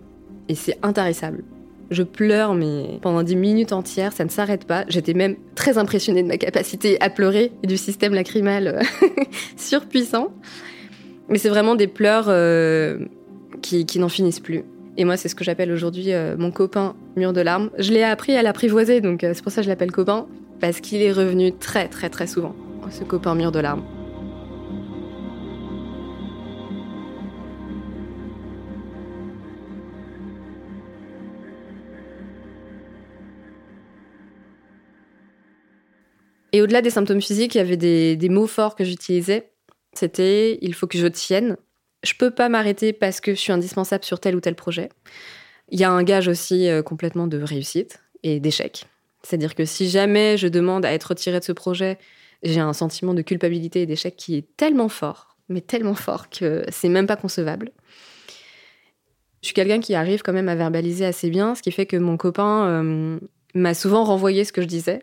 et 0.48 0.54
c'est 0.54 0.78
intarissable. 0.82 1.44
Je 1.90 2.02
pleure, 2.02 2.54
mais 2.54 2.98
pendant 3.00 3.22
des 3.22 3.34
minutes 3.34 3.72
entières, 3.72 4.12
ça 4.12 4.24
ne 4.24 4.30
s'arrête 4.30 4.66
pas. 4.66 4.84
J'étais 4.88 5.14
même 5.14 5.36
très 5.54 5.78
impressionnée 5.78 6.22
de 6.22 6.28
ma 6.28 6.36
capacité 6.36 7.00
à 7.00 7.08
pleurer 7.08 7.52
et 7.62 7.66
du 7.66 7.76
système 7.76 8.14
lacrymal 8.14 8.82
surpuissant. 9.56 10.28
Mais 11.28 11.38
c'est 11.38 11.48
vraiment 11.48 11.74
des 11.74 11.86
pleurs 11.86 12.26
euh, 12.28 12.98
qui 13.62 13.98
n'en 13.98 14.08
finissent 14.08 14.40
plus. 14.40 14.64
Et 14.98 15.04
moi, 15.04 15.16
c'est 15.16 15.28
ce 15.28 15.36
que 15.36 15.44
j'appelle 15.44 15.70
aujourd'hui 15.70 16.12
euh, 16.12 16.36
mon 16.36 16.50
copain 16.50 16.96
mur 17.18 17.32
de 17.32 17.42
larmes. 17.42 17.70
Je 17.78 17.92
l'ai 17.92 18.02
appris 18.02 18.34
à 18.36 18.42
l'apprivoiser, 18.42 19.00
donc 19.00 19.22
euh, 19.24 19.32
c'est 19.34 19.42
pour 19.42 19.52
ça 19.52 19.60
que 19.60 19.64
je 19.64 19.68
l'appelle 19.68 19.92
copain, 19.92 20.26
parce 20.60 20.80
qu'il 20.80 21.02
est 21.02 21.12
revenu 21.12 21.52
très 21.56 21.88
très 21.88 22.08
très 22.08 22.26
souvent, 22.26 22.56
ce 22.90 23.04
copain 23.04 23.34
mur 23.34 23.52
de 23.52 23.60
larmes. 23.60 23.84
Et 36.52 36.62
au-delà 36.62 36.80
des 36.80 36.90
symptômes 36.90 37.20
physiques, 37.20 37.54
il 37.54 37.58
y 37.58 37.60
avait 37.60 37.76
des, 37.76 38.16
des 38.16 38.28
mots 38.30 38.46
forts 38.46 38.74
que 38.74 38.82
j'utilisais. 38.82 39.52
C'était 39.92 40.58
il 40.62 40.74
faut 40.74 40.86
que 40.86 40.96
je 40.96 41.06
tienne, 41.06 41.56
je 42.04 42.14
peux 42.14 42.30
pas 42.30 42.48
m'arrêter 42.48 42.92
parce 42.92 43.20
que 43.20 43.32
je 43.32 43.40
suis 43.40 43.52
indispensable 43.52 44.04
sur 44.04 44.20
tel 44.20 44.36
ou 44.36 44.40
tel 44.40 44.54
projet. 44.54 44.88
Il 45.70 45.78
y 45.78 45.84
a 45.84 45.90
un 45.90 46.02
gage 46.02 46.28
aussi 46.28 46.68
euh, 46.68 46.82
complètement 46.82 47.26
de 47.26 47.40
réussite 47.40 48.00
et 48.22 48.40
d'échec. 48.40 48.86
C'est-à-dire 49.22 49.54
que 49.54 49.64
si 49.64 49.88
jamais 49.88 50.36
je 50.36 50.48
demande 50.48 50.84
à 50.84 50.92
être 50.92 51.04
retirée 51.04 51.40
de 51.40 51.44
ce 51.44 51.52
projet, 51.52 51.98
j'ai 52.42 52.60
un 52.60 52.72
sentiment 52.72 53.14
de 53.14 53.22
culpabilité 53.22 53.82
et 53.82 53.86
d'échec 53.86 54.16
qui 54.16 54.36
est 54.36 54.56
tellement 54.56 54.88
fort, 54.88 55.36
mais 55.48 55.60
tellement 55.60 55.94
fort 55.94 56.30
que 56.30 56.64
c'est 56.70 56.88
même 56.88 57.06
pas 57.06 57.16
concevable. 57.16 57.72
Je 59.42 59.48
suis 59.48 59.54
quelqu'un 59.54 59.80
qui 59.80 59.94
arrive 59.94 60.22
quand 60.22 60.32
même 60.32 60.48
à 60.48 60.54
verbaliser 60.54 61.04
assez 61.04 61.30
bien, 61.30 61.54
ce 61.54 61.62
qui 61.62 61.70
fait 61.70 61.86
que 61.86 61.96
mon 61.96 62.16
copain 62.16 62.66
euh, 62.66 63.18
m'a 63.54 63.74
souvent 63.74 64.04
renvoyé 64.04 64.44
ce 64.44 64.52
que 64.52 64.62
je 64.62 64.66
disais. 64.66 65.02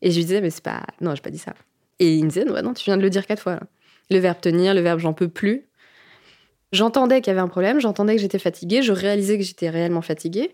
Et 0.00 0.10
je 0.10 0.16
lui 0.16 0.24
disais, 0.24 0.40
mais 0.40 0.50
c'est 0.50 0.62
pas. 0.62 0.84
Non, 1.00 1.14
j'ai 1.14 1.22
pas 1.22 1.30
dit 1.30 1.38
ça. 1.38 1.54
Et 1.98 2.14
il 2.14 2.24
me 2.24 2.28
disait, 2.28 2.44
non, 2.44 2.60
non, 2.62 2.72
tu 2.72 2.84
viens 2.84 2.96
de 2.96 3.02
le 3.02 3.10
dire 3.10 3.26
quatre 3.26 3.42
fois. 3.42 3.58
Le 4.10 4.18
verbe 4.18 4.40
tenir, 4.40 4.74
le 4.74 4.80
verbe 4.80 5.00
j'en 5.00 5.12
peux 5.12 5.28
plus. 5.28 5.67
J'entendais 6.72 7.20
qu'il 7.20 7.30
y 7.30 7.32
avait 7.32 7.40
un 7.40 7.48
problème, 7.48 7.80
j'entendais 7.80 8.16
que 8.16 8.20
j'étais 8.20 8.38
fatiguée, 8.38 8.82
je 8.82 8.92
réalisais 8.92 9.38
que 9.38 9.44
j'étais 9.44 9.70
réellement 9.70 10.02
fatiguée. 10.02 10.50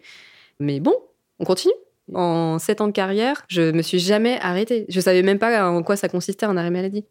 Mais 0.60 0.80
bon, 0.80 0.94
on 1.38 1.44
continue. 1.44 1.74
En 2.12 2.58
sept 2.58 2.80
ans 2.80 2.86
de 2.86 2.92
carrière, 2.92 3.44
je 3.48 3.72
me 3.72 3.82
suis 3.82 3.98
jamais 3.98 4.38
arrêtée. 4.40 4.84
Je 4.88 5.00
savais 5.00 5.22
même 5.22 5.38
pas 5.38 5.68
en 5.68 5.82
quoi 5.82 5.96
ça 5.96 6.08
consistait 6.08 6.46
un 6.46 6.56
arrêt 6.56 6.70
maladie. 6.70 7.04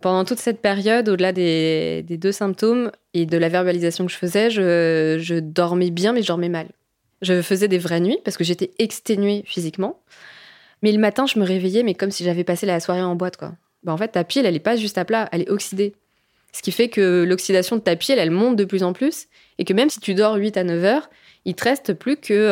Pendant 0.00 0.24
toute 0.24 0.38
cette 0.38 0.60
période, 0.60 1.08
au-delà 1.08 1.32
des, 1.32 2.04
deux 2.08 2.30
symptômes 2.30 2.92
et 3.14 3.26
de 3.26 3.36
la 3.36 3.48
verbalisation 3.48 4.06
que 4.06 4.12
je 4.12 4.16
faisais, 4.16 4.50
je, 4.50 5.40
dormais 5.40 5.90
bien, 5.90 6.12
mais 6.12 6.22
je 6.22 6.28
dormais 6.28 6.48
mal. 6.48 6.68
Je 7.20 7.42
faisais 7.42 7.66
des 7.66 7.78
vraies 7.78 8.00
nuits 8.00 8.18
parce 8.24 8.36
que 8.36 8.44
j'étais 8.44 8.70
exténuée 8.78 9.42
physiquement. 9.44 10.00
Mais 10.82 10.92
le 10.92 10.98
matin, 10.98 11.26
je 11.26 11.40
me 11.40 11.44
réveillais, 11.44 11.82
mais 11.82 11.94
comme 11.94 12.12
si 12.12 12.22
j'avais 12.22 12.44
passé 12.44 12.64
la 12.64 12.78
soirée 12.78 13.02
en 13.02 13.16
boîte. 13.16 13.38
Ben, 13.82 13.92
en 13.92 13.96
fait, 13.96 14.08
ta 14.08 14.22
pile, 14.22 14.46
elle 14.46 14.54
est 14.54 14.60
pas 14.60 14.76
juste 14.76 14.98
à 14.98 15.04
plat, 15.04 15.28
elle 15.32 15.42
est 15.42 15.50
oxydée. 15.50 15.96
Ce 16.58 16.62
qui 16.62 16.72
fait 16.72 16.88
que 16.88 17.22
l'oxydation 17.22 17.76
de 17.76 17.80
ta 17.80 17.94
piel, 17.94 18.18
elle 18.18 18.32
monte 18.32 18.56
de 18.56 18.64
plus 18.64 18.82
en 18.82 18.92
plus. 18.92 19.28
Et 19.58 19.64
que 19.64 19.72
même 19.72 19.90
si 19.90 20.00
tu 20.00 20.14
dors 20.14 20.34
8 20.34 20.56
à 20.56 20.64
9 20.64 20.84
heures, 20.84 21.08
il 21.44 21.54
te 21.54 21.62
reste 21.62 21.92
plus 21.94 22.16
que 22.16 22.50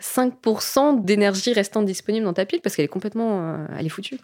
5% 0.00 1.04
d'énergie 1.04 1.52
restant 1.52 1.82
disponible 1.82 2.24
dans 2.24 2.32
ta 2.32 2.44
pile 2.46 2.60
parce 2.60 2.74
qu'elle 2.74 2.86
est 2.86 2.88
complètement. 2.88 3.42
Euh, 3.42 3.66
elle 3.78 3.86
est 3.86 3.90
foutue. 3.90 4.18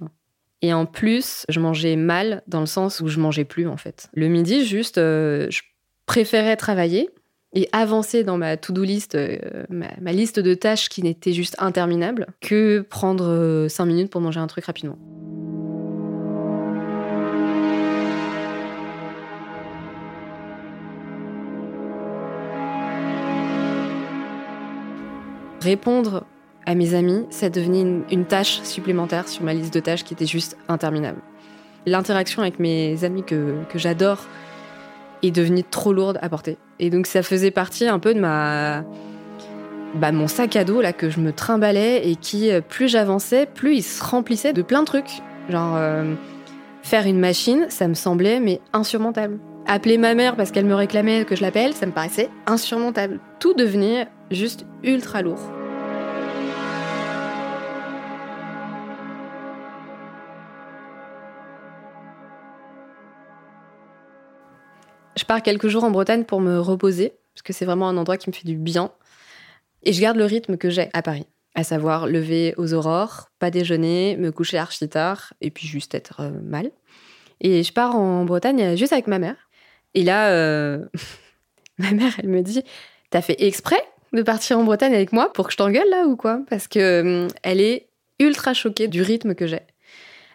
Et 0.62 0.74
en 0.74 0.84
plus, 0.84 1.46
je 1.48 1.60
mangeais 1.60 1.94
mal 1.94 2.42
dans 2.48 2.58
le 2.58 2.66
sens 2.66 2.98
où 2.98 3.06
je 3.06 3.20
mangeais 3.20 3.44
plus 3.44 3.68
en 3.68 3.76
fait. 3.76 4.08
Le 4.14 4.26
midi, 4.26 4.66
juste, 4.66 4.98
euh, 4.98 5.46
je 5.48 5.62
préférais 6.06 6.56
travailler 6.56 7.08
et 7.52 7.68
avancer 7.70 8.24
dans 8.24 8.36
ma 8.36 8.56
to-do 8.56 8.82
list, 8.82 9.14
euh, 9.14 9.38
ma, 9.68 10.12
liste 10.12 10.40
de 10.40 10.54
tâches 10.54 10.88
qui 10.88 11.04
n'était 11.04 11.32
juste 11.32 11.54
interminable, 11.60 12.26
que 12.40 12.80
prendre 12.80 13.68
5 13.68 13.86
minutes 13.86 14.10
pour 14.10 14.20
manger 14.20 14.40
un 14.40 14.48
truc 14.48 14.64
rapidement. 14.64 14.98
Répondre 25.60 26.24
à 26.66 26.74
mes 26.74 26.94
amis, 26.94 27.26
c'est 27.30 27.50
devenu 27.50 28.02
une, 28.10 28.24
tâche 28.24 28.60
supplémentaire 28.62 29.28
sur 29.28 29.42
ma 29.42 29.54
liste 29.54 29.74
de 29.74 29.80
tâches 29.80 30.04
qui 30.04 30.14
était 30.14 30.26
juste 30.26 30.56
interminable. 30.68 31.20
L'interaction 31.86 32.42
avec 32.42 32.58
mes 32.58 33.04
amis 33.04 33.24
que, 33.24 33.56
j'adore 33.74 34.26
est 35.22 35.30
devenue 35.30 35.64
trop 35.64 35.92
lourde 35.92 36.18
à 36.22 36.28
porter. 36.28 36.56
Et 36.78 36.88
donc 36.88 37.06
ça 37.06 37.22
faisait 37.22 37.50
partie 37.50 37.86
un 37.86 37.98
peu 37.98 38.14
de 38.14 38.20
ma 38.20 38.84
bah, 39.94 40.12
mon 40.12 40.28
sac 40.28 40.56
à 40.56 40.64
dos 40.64 40.80
là 40.80 40.92
que 40.92 41.10
je 41.10 41.20
me 41.20 41.32
trimballais 41.32 42.08
et 42.08 42.16
qui 42.16 42.50
plus 42.68 42.88
j'avançais, 42.88 43.46
plus 43.46 43.76
il 43.76 43.82
se 43.82 44.02
remplissait 44.02 44.52
de 44.52 44.62
plein 44.62 44.80
de 44.80 44.86
trucs. 44.86 45.22
Genre 45.50 45.74
euh, 45.76 46.14
faire 46.82 47.06
une 47.06 47.18
machine, 47.18 47.66
ça 47.68 47.88
me 47.88 47.94
semblait 47.94 48.40
mais 48.40 48.60
insurmontable. 48.72 49.38
Appeler 49.72 49.98
ma 49.98 50.16
mère 50.16 50.34
parce 50.34 50.50
qu'elle 50.50 50.66
me 50.66 50.74
réclamait 50.74 51.24
que 51.24 51.36
je 51.36 51.42
l'appelle, 51.42 51.74
ça 51.74 51.86
me 51.86 51.92
paraissait 51.92 52.28
insurmontable. 52.46 53.20
Tout 53.38 53.54
devenait 53.54 54.08
juste 54.32 54.66
ultra 54.82 55.22
lourd. 55.22 55.38
Je 65.16 65.24
pars 65.24 65.40
quelques 65.40 65.68
jours 65.68 65.84
en 65.84 65.92
Bretagne 65.92 66.24
pour 66.24 66.40
me 66.40 66.58
reposer, 66.58 67.12
parce 67.32 67.42
que 67.42 67.52
c'est 67.52 67.64
vraiment 67.64 67.88
un 67.88 67.96
endroit 67.96 68.16
qui 68.16 68.28
me 68.28 68.34
fait 68.34 68.48
du 68.48 68.56
bien. 68.56 68.90
Et 69.84 69.92
je 69.92 70.00
garde 70.00 70.16
le 70.16 70.24
rythme 70.24 70.56
que 70.56 70.68
j'ai 70.68 70.88
à 70.94 71.02
Paris, 71.02 71.28
à 71.54 71.62
savoir 71.62 72.08
lever 72.08 72.54
aux 72.56 72.74
aurores, 72.74 73.28
pas 73.38 73.52
déjeuner, 73.52 74.16
me 74.16 74.32
coucher 74.32 74.58
archi 74.58 74.88
tard, 74.88 75.32
et 75.40 75.52
puis 75.52 75.68
juste 75.68 75.94
être 75.94 76.22
euh, 76.22 76.32
mal. 76.42 76.72
Et 77.40 77.62
je 77.62 77.72
pars 77.72 77.94
en 77.94 78.24
Bretagne 78.24 78.76
juste 78.76 78.92
avec 78.92 79.06
ma 79.06 79.20
mère. 79.20 79.36
Et 79.94 80.02
là, 80.02 80.30
euh, 80.30 80.84
ma 81.78 81.92
mère, 81.92 82.12
elle 82.22 82.28
me 82.28 82.42
dit 82.42 82.62
T'as 83.10 83.22
fait 83.22 83.42
exprès 83.42 83.82
de 84.12 84.22
partir 84.22 84.58
en 84.58 84.64
Bretagne 84.64 84.94
avec 84.94 85.12
moi 85.12 85.32
pour 85.32 85.46
que 85.46 85.52
je 85.52 85.56
t'engueule 85.56 85.88
là 85.90 86.04
ou 86.06 86.16
quoi? 86.16 86.40
Parce 86.48 86.68
que 86.68 87.24
hum, 87.24 87.28
elle 87.42 87.60
est 87.60 87.88
ultra 88.18 88.54
choquée 88.54 88.88
du 88.88 89.02
rythme 89.02 89.34
que 89.34 89.46
j'ai. 89.46 89.60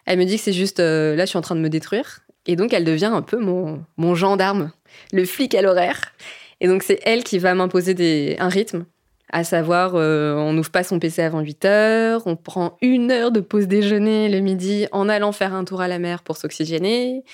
Elle 0.06 0.18
me 0.18 0.24
dit 0.24 0.36
que 0.36 0.42
c'est 0.42 0.52
juste 0.52 0.80
euh, 0.80 1.16
là, 1.16 1.24
je 1.24 1.30
suis 1.30 1.38
en 1.38 1.42
train 1.42 1.56
de 1.56 1.60
me 1.60 1.68
détruire. 1.68 2.20
Et 2.46 2.54
donc, 2.54 2.72
elle 2.72 2.84
devient 2.84 3.06
un 3.06 3.22
peu 3.22 3.38
mon, 3.38 3.84
mon 3.96 4.14
gendarme, 4.14 4.70
le 5.12 5.24
flic 5.24 5.54
à 5.54 5.62
l'horaire. 5.62 6.14
Et 6.60 6.68
donc, 6.68 6.84
c'est 6.84 7.00
elle 7.04 7.24
qui 7.24 7.38
va 7.38 7.54
m'imposer 7.54 8.36
un 8.38 8.48
rythme 8.48 8.86
à 9.32 9.42
savoir, 9.42 9.92
euh, 9.94 10.34
on 10.36 10.52
n'ouvre 10.52 10.70
pas 10.70 10.84
son 10.84 11.00
PC 11.00 11.20
avant 11.20 11.40
8 11.40 11.64
heures, 11.64 12.22
on 12.26 12.36
prend 12.36 12.78
une 12.80 13.10
heure 13.10 13.32
de 13.32 13.40
pause 13.40 13.66
déjeuner 13.66 14.28
le 14.28 14.38
midi 14.38 14.86
en 14.92 15.08
allant 15.08 15.32
faire 15.32 15.52
un 15.52 15.64
tour 15.64 15.80
à 15.80 15.88
la 15.88 15.98
mer 15.98 16.22
pour 16.22 16.36
s'oxygéner. 16.36 17.24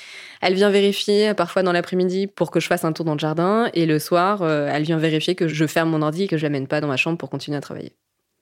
Elle 0.41 0.55
vient 0.55 0.71
vérifier 0.71 1.35
parfois 1.35 1.63
dans 1.63 1.73
l'après-midi 1.73 2.27
pour 2.27 2.51
que 2.51 2.61
je 2.61 2.67
fasse 2.67 2.85
un 2.85 2.93
tour 2.93 3.05
dans 3.05 3.13
le 3.13 3.19
jardin 3.19 3.69
et 3.75 3.85
le 3.85 3.99
soir, 3.99 4.41
euh, 4.43 4.71
elle 4.73 4.85
vient 4.85 4.99
vérifier 4.99 5.35
que 5.35 5.49
je 5.49 5.67
ferme 5.67 5.91
mon 5.91 6.01
ordi 6.01 6.25
et 6.25 6.29
que 6.29 6.39
je 6.39 6.45
l'amène 6.45 6.67
pas 6.67 6.81
dans 6.81 6.89
ma 6.89 6.97
chambre 6.97 7.19
pour 7.19 7.29
continuer 7.29 7.59
à 7.59 7.61
travailler. 7.61 7.93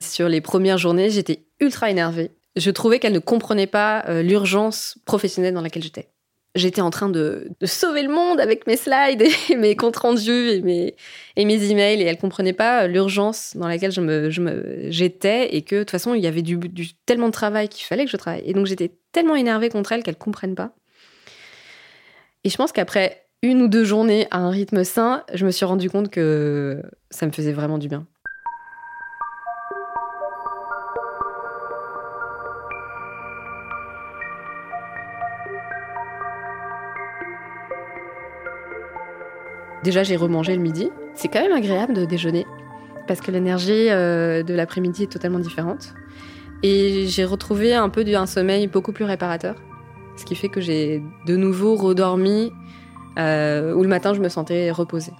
Sur 0.01 0.29
les 0.29 0.39
premières 0.41 0.77
journées, 0.77 1.09
j'étais 1.09 1.43
ultra 1.59 1.91
énervée. 1.91 2.31
Je 2.55 2.71
trouvais 2.71 2.99
qu'elle 2.99 3.13
ne 3.13 3.19
comprenait 3.19 3.67
pas 3.67 4.03
euh, 4.07 4.21
l'urgence 4.21 4.97
professionnelle 5.05 5.53
dans 5.53 5.61
laquelle 5.61 5.83
j'étais 5.83 6.09
j'étais 6.55 6.81
en 6.81 6.89
train 6.89 7.09
de, 7.09 7.49
sauver 7.63 8.03
le 8.03 8.13
monde 8.13 8.39
avec 8.39 8.67
mes 8.67 8.77
slides 8.77 9.21
et 9.21 9.55
mes 9.55 9.75
comptes 9.75 9.97
rendus 9.97 10.49
et 10.49 10.61
mes, 10.61 10.95
et 11.35 11.45
mes 11.45 11.71
emails 11.71 12.01
et 12.01 12.05
elle 12.05 12.17
comprenait 12.17 12.53
pas 12.53 12.87
l'urgence 12.87 13.55
dans 13.55 13.67
laquelle 13.67 13.91
je 13.91 14.01
me, 14.01 14.29
j'étais 14.89 15.55
et 15.55 15.61
que 15.61 15.75
de 15.75 15.79
toute 15.81 15.91
façon 15.91 16.13
il 16.13 16.21
y 16.21 16.27
avait 16.27 16.41
du, 16.41 16.59
tellement 17.05 17.27
de 17.27 17.33
travail 17.33 17.69
qu'il 17.69 17.85
fallait 17.85 18.05
que 18.05 18.11
je 18.11 18.17
travaille. 18.17 18.43
Et 18.45 18.53
donc 18.53 18.65
j'étais 18.65 18.91
tellement 19.11 19.35
énervée 19.35 19.69
contre 19.69 19.91
elle 19.91 20.03
qu'elle 20.03 20.17
comprenne 20.17 20.55
pas. 20.55 20.73
Et 22.43 22.49
je 22.49 22.57
pense 22.57 22.71
qu'après 22.71 23.25
une 23.43 23.61
ou 23.61 23.67
deux 23.67 23.83
journées 23.83 24.27
à 24.31 24.39
un 24.39 24.49
rythme 24.49 24.83
sain, 24.83 25.23
je 25.33 25.45
me 25.45 25.51
suis 25.51 25.65
rendu 25.65 25.89
compte 25.89 26.09
que 26.09 26.81
ça 27.09 27.25
me 27.25 27.31
faisait 27.31 27.53
vraiment 27.53 27.77
du 27.77 27.87
bien. 27.87 28.05
Déjà, 39.83 40.03
j'ai 40.03 40.15
remangé 40.15 40.55
le 40.55 40.61
midi. 40.61 40.89
C'est 41.15 41.27
quand 41.27 41.41
même 41.41 41.53
agréable 41.53 41.93
de 41.93 42.05
déjeuner 42.05 42.45
parce 43.07 43.19
que 43.19 43.31
l'énergie 43.31 43.89
euh, 43.89 44.43
de 44.43 44.53
l'après-midi 44.53 45.03
est 45.03 45.11
totalement 45.11 45.39
différente. 45.39 45.93
Et 46.63 47.07
j'ai 47.07 47.25
retrouvé 47.25 47.73
un 47.73 47.89
peu 47.89 48.05
un 48.15 48.25
sommeil 48.25 48.67
beaucoup 48.67 48.91
plus 48.91 49.05
réparateur, 49.05 49.55
ce 50.15 50.25
qui 50.25 50.35
fait 50.35 50.49
que 50.49 50.61
j'ai 50.61 51.01
de 51.25 51.35
nouveau 51.35 51.75
redormi 51.75 52.51
euh, 53.17 53.73
où 53.73 53.81
le 53.81 53.89
matin 53.89 54.13
je 54.13 54.21
me 54.21 54.29
sentais 54.29 54.71
reposée. 54.71 55.13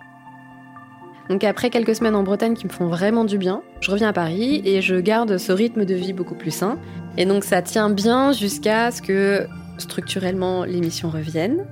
Donc 1.30 1.44
après 1.44 1.70
quelques 1.70 1.96
semaines 1.96 2.16
en 2.16 2.24
Bretagne 2.24 2.54
qui 2.54 2.68
me 2.68 2.72
font 2.72 2.88
vraiment 2.88 3.26
du 3.26 3.38
bien, 3.38 3.64
je 3.80 3.90
reviens 3.90 4.10
à 4.10 4.14
Paris 4.14 4.62
et 4.66 4.82
je 4.82 4.96
garde 4.96 5.38
ce 5.38 5.52
rythme 5.52 5.86
de 5.86 5.96
vie 5.96 6.14
beaucoup 6.14 6.36
plus 6.36 6.52
sain. 6.52 6.78
Et 7.18 7.26
donc 7.26 7.44
ça 7.44 7.62
tient 7.62 7.90
bien 7.90 8.32
jusqu'à 8.32 8.92
ce 8.92 9.02
que 9.02 9.48
structurellement 9.78 10.64
l'émission 10.64 11.10
revienne 11.10 11.66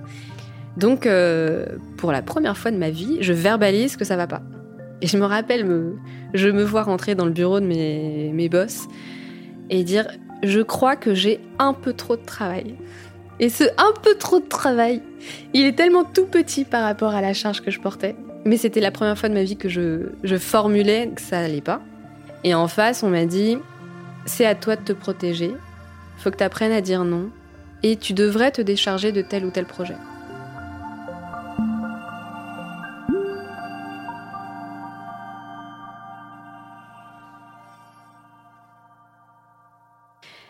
donc, 0.77 1.05
euh, 1.05 1.65
pour 1.97 2.11
la 2.11 2.21
première 2.21 2.57
fois 2.57 2.71
de 2.71 2.77
ma 2.77 2.89
vie, 2.89 3.17
je 3.21 3.33
verbalise 3.33 3.97
que 3.97 4.05
ça 4.05 4.15
va 4.15 4.27
pas. 4.27 4.41
Et 5.01 5.07
je 5.07 5.17
me 5.17 5.25
rappelle, 5.25 5.65
je 6.33 6.49
me 6.49 6.63
vois 6.63 6.83
rentrer 6.83 7.15
dans 7.15 7.25
le 7.25 7.31
bureau 7.31 7.59
de 7.59 7.65
mes, 7.65 8.49
boss 8.49 8.87
et 9.69 9.83
dire 9.83 10.07
Je 10.43 10.61
crois 10.61 10.95
que 10.95 11.13
j'ai 11.13 11.39
un 11.57 11.73
peu 11.73 11.93
trop 11.93 12.15
de 12.15 12.25
travail. 12.25 12.75
Et 13.39 13.49
ce 13.49 13.63
un 13.77 13.93
peu 14.03 14.15
trop 14.15 14.39
de 14.39 14.47
travail, 14.47 15.01
il 15.53 15.65
est 15.65 15.77
tellement 15.77 16.03
tout 16.03 16.25
petit 16.25 16.65
par 16.65 16.83
rapport 16.83 17.13
à 17.13 17.21
la 17.21 17.33
charge 17.33 17.61
que 17.61 17.71
je 17.71 17.79
portais. 17.79 18.15
Mais 18.45 18.57
c'était 18.57 18.81
la 18.81 18.91
première 18.91 19.17
fois 19.17 19.29
de 19.29 19.33
ma 19.33 19.43
vie 19.43 19.55
que 19.55 19.69
je, 19.69 20.09
je 20.23 20.35
formulais 20.35 21.09
que 21.15 21.21
ça 21.21 21.39
allait 21.39 21.61
pas. 21.61 21.81
Et 22.43 22.53
en 22.53 22.67
face, 22.67 23.03
on 23.03 23.09
m'a 23.09 23.25
dit 23.25 23.57
C'est 24.25 24.45
à 24.45 24.55
toi 24.55 24.75
de 24.75 24.81
te 24.81 24.93
protéger, 24.93 25.53
faut 26.17 26.31
que 26.31 26.37
tu 26.37 26.43
apprennes 26.43 26.73
à 26.73 26.81
dire 26.81 27.05
non, 27.05 27.29
et 27.83 27.95
tu 27.95 28.13
devrais 28.13 28.51
te 28.51 28.61
décharger 28.61 29.13
de 29.13 29.21
tel 29.21 29.45
ou 29.45 29.51
tel 29.51 29.65
projet. 29.65 29.95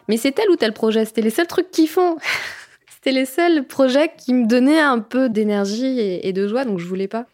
Mais 0.09 0.17
c'est 0.17 0.31
tel 0.31 0.49
ou 0.49 0.55
tel 0.57 0.73
projet, 0.73 1.05
c'était 1.05 1.21
les 1.21 1.29
seuls 1.29 1.47
trucs 1.47 1.71
qu'ils 1.71 1.87
font. 1.87 2.17
c'était 2.89 3.11
les 3.11 3.25
seuls 3.25 3.65
projets 3.65 4.11
qui 4.17 4.33
me 4.33 4.45
donnaient 4.45 4.81
un 4.81 4.99
peu 4.99 5.29
d'énergie 5.29 5.99
et, 5.99 6.33
de 6.33 6.47
joie, 6.47 6.65
donc 6.65 6.79
je 6.79 6.85
voulais 6.85 7.07
pas. 7.07 7.27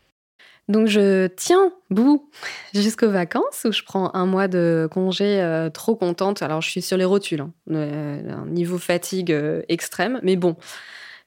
Donc 0.67 0.87
je 0.87 1.27
tiens 1.27 1.71
bout 1.89 2.29
jusqu'aux 2.73 3.09
vacances 3.09 3.65
où 3.65 3.71
je 3.71 3.83
prends 3.83 4.13
un 4.13 4.25
mois 4.25 4.47
de 4.47 4.89
congé 4.91 5.41
euh, 5.41 5.69
trop 5.69 5.95
contente. 5.95 6.41
Alors 6.41 6.61
je 6.61 6.69
suis 6.69 6.81
sur 6.81 6.97
les 6.97 7.05
rotules, 7.05 7.41
hein. 7.41 7.53
euh, 7.71 8.29
un 8.29 8.45
niveau 8.47 8.77
fatigue 8.77 9.31
euh, 9.31 9.61
extrême, 9.69 10.19
mais 10.21 10.35
bon, 10.35 10.57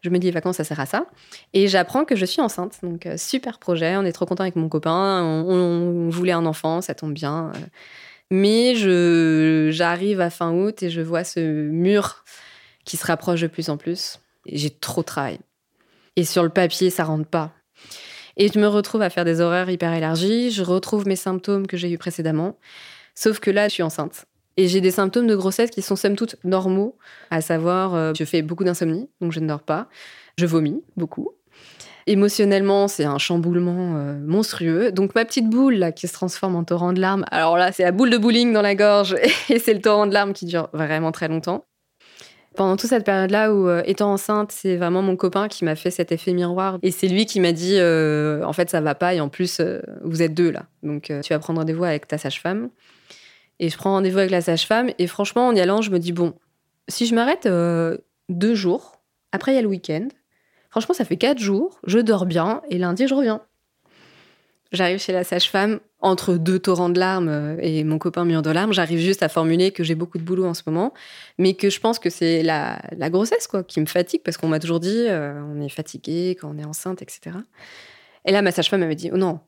je 0.02 0.10
me 0.10 0.18
dis 0.18 0.26
les 0.26 0.32
vacances 0.32 0.56
ça 0.56 0.64
sert 0.64 0.80
à 0.80 0.86
ça. 0.86 1.06
Et 1.54 1.66
j'apprends 1.66 2.04
que 2.04 2.14
je 2.14 2.26
suis 2.26 2.42
enceinte. 2.42 2.78
Donc 2.82 3.08
super 3.16 3.58
projet, 3.58 3.96
on 3.96 4.04
est 4.04 4.12
trop 4.12 4.26
content 4.26 4.42
avec 4.42 4.56
mon 4.56 4.68
copain, 4.68 5.22
on, 5.22 5.48
on 5.48 6.10
voulait 6.10 6.32
un 6.32 6.44
enfant, 6.44 6.82
ça 6.82 6.94
tombe 6.94 7.14
bien. 7.14 7.52
Mais 8.30 8.74
j'arrive 9.70 10.20
à 10.20 10.30
fin 10.30 10.52
août 10.52 10.82
et 10.82 10.90
je 10.90 11.00
vois 11.00 11.24
ce 11.24 11.40
mur 11.40 12.24
qui 12.84 12.96
se 12.96 13.06
rapproche 13.06 13.40
de 13.40 13.46
plus 13.46 13.70
en 13.70 13.76
plus. 13.76 14.20
J'ai 14.46 14.70
trop 14.70 15.02
de 15.02 15.06
travail. 15.06 15.38
Et 16.16 16.24
sur 16.24 16.42
le 16.42 16.48
papier, 16.48 16.90
ça 16.90 17.04
rentre 17.04 17.28
pas. 17.28 17.52
Et 18.36 18.48
je 18.48 18.58
me 18.58 18.66
retrouve 18.66 19.02
à 19.02 19.10
faire 19.10 19.24
des 19.24 19.40
horaires 19.40 19.68
hyper 19.70 19.92
élargis. 19.92 20.50
Je 20.50 20.62
retrouve 20.62 21.06
mes 21.06 21.16
symptômes 21.16 21.66
que 21.66 21.76
j'ai 21.76 21.90
eus 21.90 21.98
précédemment. 21.98 22.58
Sauf 23.14 23.40
que 23.40 23.50
là, 23.50 23.68
je 23.68 23.74
suis 23.74 23.82
enceinte. 23.82 24.26
Et 24.56 24.68
j'ai 24.68 24.80
des 24.80 24.90
symptômes 24.90 25.26
de 25.26 25.36
grossesse 25.36 25.70
qui 25.70 25.82
sont 25.82 25.96
somme 25.96 26.16
toute 26.16 26.36
normaux, 26.42 26.96
à 27.30 27.40
savoir, 27.40 27.94
euh, 27.94 28.12
je 28.18 28.24
fais 28.24 28.42
beaucoup 28.42 28.64
d'insomnie, 28.64 29.08
donc 29.20 29.30
je 29.30 29.38
ne 29.38 29.46
dors 29.46 29.62
pas. 29.62 29.88
Je 30.36 30.46
vomis 30.46 30.82
beaucoup. 30.96 31.30
Émotionnellement, 32.08 32.88
c'est 32.88 33.04
un 33.04 33.18
chamboulement 33.18 33.96
euh, 33.96 34.18
monstrueux. 34.18 34.92
Donc 34.92 35.14
ma 35.14 35.26
petite 35.26 35.50
boule 35.50 35.74
là, 35.74 35.92
qui 35.92 36.08
se 36.08 36.14
transforme 36.14 36.56
en 36.56 36.64
torrent 36.64 36.94
de 36.94 37.00
larmes, 37.02 37.26
alors 37.30 37.58
là, 37.58 37.70
c'est 37.70 37.82
la 37.82 37.92
boule 37.92 38.08
de 38.08 38.16
bowling 38.16 38.54
dans 38.54 38.62
la 38.62 38.74
gorge 38.74 39.14
et 39.50 39.58
c'est 39.58 39.74
le 39.74 39.82
torrent 39.82 40.06
de 40.06 40.14
larmes 40.14 40.32
qui 40.32 40.46
dure 40.46 40.70
vraiment 40.72 41.12
très 41.12 41.28
longtemps. 41.28 41.66
Pendant 42.56 42.78
toute 42.78 42.88
cette 42.88 43.04
période-là 43.04 43.52
où, 43.52 43.68
euh, 43.68 43.82
étant 43.84 44.10
enceinte, 44.10 44.52
c'est 44.52 44.76
vraiment 44.76 45.02
mon 45.02 45.16
copain 45.16 45.48
qui 45.48 45.66
m'a 45.66 45.76
fait 45.76 45.90
cet 45.90 46.10
effet 46.10 46.32
miroir. 46.32 46.78
Et 46.82 46.92
c'est 46.92 47.08
lui 47.08 47.26
qui 47.26 47.40
m'a 47.40 47.52
dit, 47.52 47.74
euh, 47.76 48.42
en 48.42 48.54
fait, 48.54 48.70
ça 48.70 48.80
va 48.80 48.94
pas. 48.94 49.12
Et 49.12 49.20
en 49.20 49.28
plus, 49.28 49.60
vous 50.02 50.22
êtes 50.22 50.32
deux 50.32 50.50
là. 50.50 50.64
Donc, 50.82 51.12
tu 51.22 51.32
vas 51.34 51.38
prendre 51.38 51.58
rendez-vous 51.58 51.84
avec 51.84 52.08
ta 52.08 52.16
sage-femme. 52.16 52.70
Et 53.60 53.68
je 53.68 53.76
prends 53.76 53.90
rendez-vous 53.90 54.18
avec 54.18 54.30
la 54.30 54.40
sage-femme. 54.40 54.88
Et 54.98 55.06
franchement, 55.06 55.46
en 55.46 55.54
y 55.54 55.60
allant, 55.60 55.82
je 55.82 55.90
me 55.90 55.98
dis, 55.98 56.12
bon, 56.12 56.32
si 56.88 57.04
je 57.04 57.14
m'arrête 57.14 57.46
deux 58.28 58.54
jours, 58.54 59.02
après 59.30 59.52
il 59.52 59.56
y 59.56 59.58
a 59.58 59.62
le 59.62 59.68
week-end, 59.68 60.08
Franchement, 60.78 60.94
ça 60.94 61.04
fait 61.04 61.16
quatre 61.16 61.40
jours, 61.40 61.80
je 61.88 61.98
dors 61.98 62.24
bien 62.24 62.62
et 62.70 62.78
lundi, 62.78 63.08
je 63.08 63.14
reviens. 63.14 63.42
J'arrive 64.70 64.98
chez 65.00 65.12
la 65.12 65.24
sage-femme, 65.24 65.80
entre 65.98 66.34
deux 66.34 66.60
torrents 66.60 66.88
de 66.88 67.00
larmes 67.00 67.28
euh, 67.28 67.56
et 67.60 67.82
mon 67.82 67.98
copain 67.98 68.24
mur 68.24 68.42
de 68.42 68.50
larmes, 68.50 68.72
j'arrive 68.72 69.00
juste 69.00 69.24
à 69.24 69.28
formuler 69.28 69.72
que 69.72 69.82
j'ai 69.82 69.96
beaucoup 69.96 70.18
de 70.18 70.22
boulot 70.22 70.44
en 70.44 70.54
ce 70.54 70.62
moment, 70.66 70.94
mais 71.36 71.54
que 71.54 71.68
je 71.68 71.80
pense 71.80 71.98
que 71.98 72.10
c'est 72.10 72.44
la, 72.44 72.78
grossesse 73.10 73.48
quoi 73.48 73.64
qui 73.64 73.80
me 73.80 73.86
fatigue, 73.86 74.20
parce 74.24 74.36
qu'on 74.36 74.46
m'a 74.46 74.60
toujours 74.60 74.78
dit 74.78 75.06
euh, 75.08 75.42
on 75.52 75.60
est 75.60 75.68
fatigué 75.68 76.36
quand 76.40 76.48
on 76.54 76.58
est 76.58 76.64
enceinte, 76.64 77.02
etc. 77.02 77.38
Et 78.24 78.30
là, 78.30 78.40
ma 78.40 78.52
sage-femme 78.52 78.78
m'avait 78.78 78.94
dit 78.94 79.10
oh 79.12 79.16
non, 79.16 79.40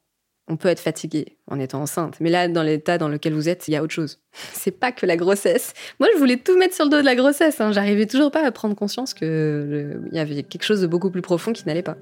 on 0.50 0.57
peut 0.57 0.69
être 0.69 0.80
fatigué 0.80 1.37
en 1.47 1.61
étant 1.61 1.80
enceinte, 1.80 2.16
mais 2.19 2.28
là, 2.28 2.49
dans 2.49 2.64
l'état 2.64 2.99
dans 2.99 3.09
lequel 3.09 3.35
vous 3.35 3.49
êtes, 3.49 3.69
il 3.69 3.71
y 3.71 3.76
a 3.76 3.83
autre 3.83 3.95
chose. 3.95 4.19
c'est 4.52 4.73
pas 4.73 4.90
que 4.90 5.07
la 5.07 5.16
grossesse. 5.16 5.73
Moi, 6.00 6.09
je 6.12 6.19
voulais 6.19 6.37
tout 6.37 6.59
mettre 6.59 6.75
sur 6.75 6.85
le 6.85 6.90
dos 6.90 6.99
de 6.99 7.04
la 7.04 7.14
grossesse. 7.14 7.61
Hein. 7.61 7.71
J'arrivais 7.73 8.07
toujours 8.07 8.33
pas 8.33 8.45
à 8.45 8.50
prendre 8.50 8.75
conscience 8.75 9.14
qu'il 9.14 10.00
y 10.12 10.19
avait 10.19 10.42
quelque 10.42 10.64
chose 10.64 10.80
de 10.80 10.88
beaucoup 10.88 11.11
plus 11.11 11.23
profond 11.23 11.52
qui 11.52 11.66
n'allait 11.66 11.83
pas. 11.83 11.97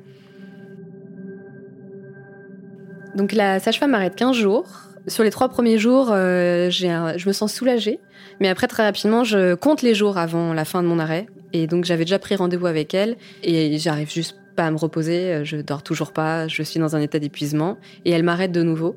Donc 3.15 3.33
la 3.33 3.59
sage-femme 3.59 3.91
m'arrête 3.91 4.15
15 4.15 4.35
jours. 4.35 4.67
Sur 5.09 5.25
les 5.25 5.31
trois 5.31 5.49
premiers 5.49 5.79
jours, 5.79 6.09
euh, 6.11 6.71
je 6.71 7.29
me 7.29 7.33
sens 7.33 7.53
soulagée. 7.53 8.01
Mais 8.41 8.49
après, 8.49 8.67
très 8.67 8.85
rapidement, 8.85 9.25
je 9.25 9.55
compte 9.55 9.83
les 9.83 9.95
jours 9.95 10.17
avant 10.17 10.55
la 10.55 10.65
fin 10.65 10.83
de 10.83 10.89
mon 10.89 10.99
arrêt. 10.99 11.27
Et 11.53 11.67
donc, 11.67 11.85
j'avais 11.85 12.05
déjà 12.05 12.19
pris 12.19 12.37
rendez-vous 12.37 12.67
avec 12.67 12.95
elle. 12.95 13.17
Et 13.43 13.79
j'arrive 13.79 14.11
juste 14.11 14.37
pas 14.59 14.67
à 14.67 14.71
me 14.73 14.77
reposer. 14.77 15.45
Je 15.45 15.59
dors 15.59 15.85
toujours 15.85 16.11
pas. 16.11 16.49
Je 16.49 16.65
suis 16.65 16.81
dans 16.81 16.97
un 16.97 17.01
état 17.01 17.21
d'épuisement. 17.21 17.79
Et 18.05 18.11
elle 18.11 18.25
m'arrête 18.25 18.51
de 18.51 18.65
nouveau. 18.65 18.97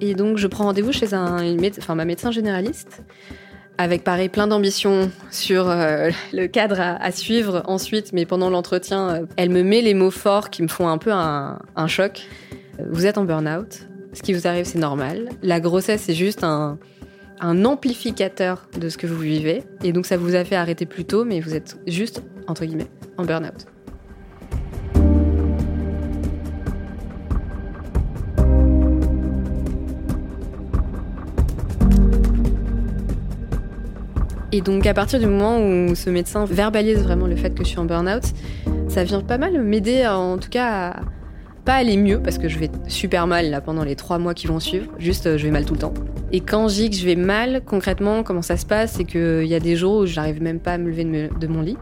Et 0.00 0.14
donc, 0.14 0.38
je 0.38 0.46
prends 0.46 0.64
rendez-vous 0.64 0.92
chez 0.92 1.12
un, 1.12 1.44
enfin, 1.78 1.94
ma 1.94 2.06
médecin 2.06 2.30
généraliste 2.30 3.02
avec 3.76 4.02
pareil 4.02 4.30
plein 4.30 4.46
d'ambition 4.46 5.10
sur 5.30 5.68
euh, 5.68 6.10
le 6.32 6.46
cadre 6.46 6.80
à, 6.80 7.12
suivre 7.12 7.62
ensuite, 7.66 8.14
mais 8.14 8.24
pendant 8.24 8.48
l'entretien, 8.48 9.08
euh, 9.10 9.26
elle 9.36 9.50
me 9.50 9.62
met 9.62 9.82
les 9.82 9.94
mots 9.94 10.10
forts 10.10 10.48
qui 10.48 10.62
me 10.62 10.68
font 10.68 10.88
un 10.88 10.98
peu 10.98 11.12
un, 11.12 11.58
choc. 11.86 12.26
Vous 12.90 13.06
êtes 13.06 13.18
en 13.18 13.24
burn-out, 13.24 13.86
ce 14.14 14.22
qui 14.22 14.32
vous 14.32 14.46
arrive 14.46 14.64
c'est 14.64 14.78
normal. 14.78 15.28
La 15.42 15.60
grossesse 15.60 16.02
c'est 16.06 16.14
juste 16.14 16.42
un, 16.42 16.78
un 17.40 17.64
amplificateur 17.64 18.68
de 18.78 18.88
ce 18.88 18.98
que 18.98 19.06
vous 19.06 19.20
vivez, 19.20 19.62
et 19.82 19.92
donc 19.92 20.06
ça 20.06 20.16
vous 20.16 20.34
a 20.34 20.44
fait 20.44 20.56
arrêter 20.56 20.86
plus 20.86 21.04
tôt, 21.04 21.24
mais 21.24 21.40
vous 21.40 21.54
êtes 21.54 21.78
juste, 21.86 22.22
entre 22.46 22.64
guillemets, 22.64 22.88
en 23.16 23.24
burn-out. 23.24 23.66
Et 34.50 34.60
donc 34.62 34.86
à 34.86 34.94
partir 34.94 35.20
du 35.20 35.26
moment 35.26 35.60
où 35.60 35.94
ce 35.94 36.08
médecin 36.10 36.44
verbalise 36.46 36.98
vraiment 37.02 37.26
le 37.26 37.36
fait 37.36 37.50
que 37.50 37.62
je 37.62 37.68
suis 37.68 37.78
en 37.78 37.84
burn-out, 37.84 38.24
ça 38.88 39.04
vient 39.04 39.20
pas 39.20 39.38
mal 39.38 39.62
m'aider 39.62 40.06
en 40.06 40.38
tout 40.38 40.48
cas 40.48 40.88
à 40.88 41.02
pas 41.68 41.74
aller 41.74 41.98
mieux 41.98 42.18
parce 42.18 42.38
que 42.38 42.48
je 42.48 42.58
vais 42.58 42.70
super 42.86 43.26
mal 43.26 43.50
là 43.50 43.60
pendant 43.60 43.84
les 43.84 43.94
trois 43.94 44.18
mois 44.18 44.32
qui 44.32 44.46
vont 44.46 44.58
suivre. 44.58 44.86
Juste 44.98 45.26
euh, 45.26 45.36
je 45.36 45.44
vais 45.44 45.50
mal 45.50 45.66
tout 45.66 45.74
le 45.74 45.80
temps. 45.80 45.92
Et 46.32 46.40
quand 46.40 46.66
je 46.68 46.76
dis 46.76 46.88
que 46.88 46.96
je 46.96 47.04
vais 47.04 47.14
mal, 47.14 47.60
concrètement 47.62 48.22
comment 48.22 48.40
ça 48.40 48.56
se 48.56 48.64
passe, 48.64 48.92
c'est 48.92 49.04
qu'il 49.04 49.44
y 49.44 49.54
a 49.54 49.60
des 49.60 49.76
jours 49.76 49.98
où 49.98 50.06
je 50.06 50.16
n'arrive 50.16 50.40
même 50.42 50.60
pas 50.60 50.72
à 50.72 50.78
me 50.78 50.88
lever 50.88 51.04
de, 51.04 51.46
mon 51.46 51.60
lit. 51.60 51.76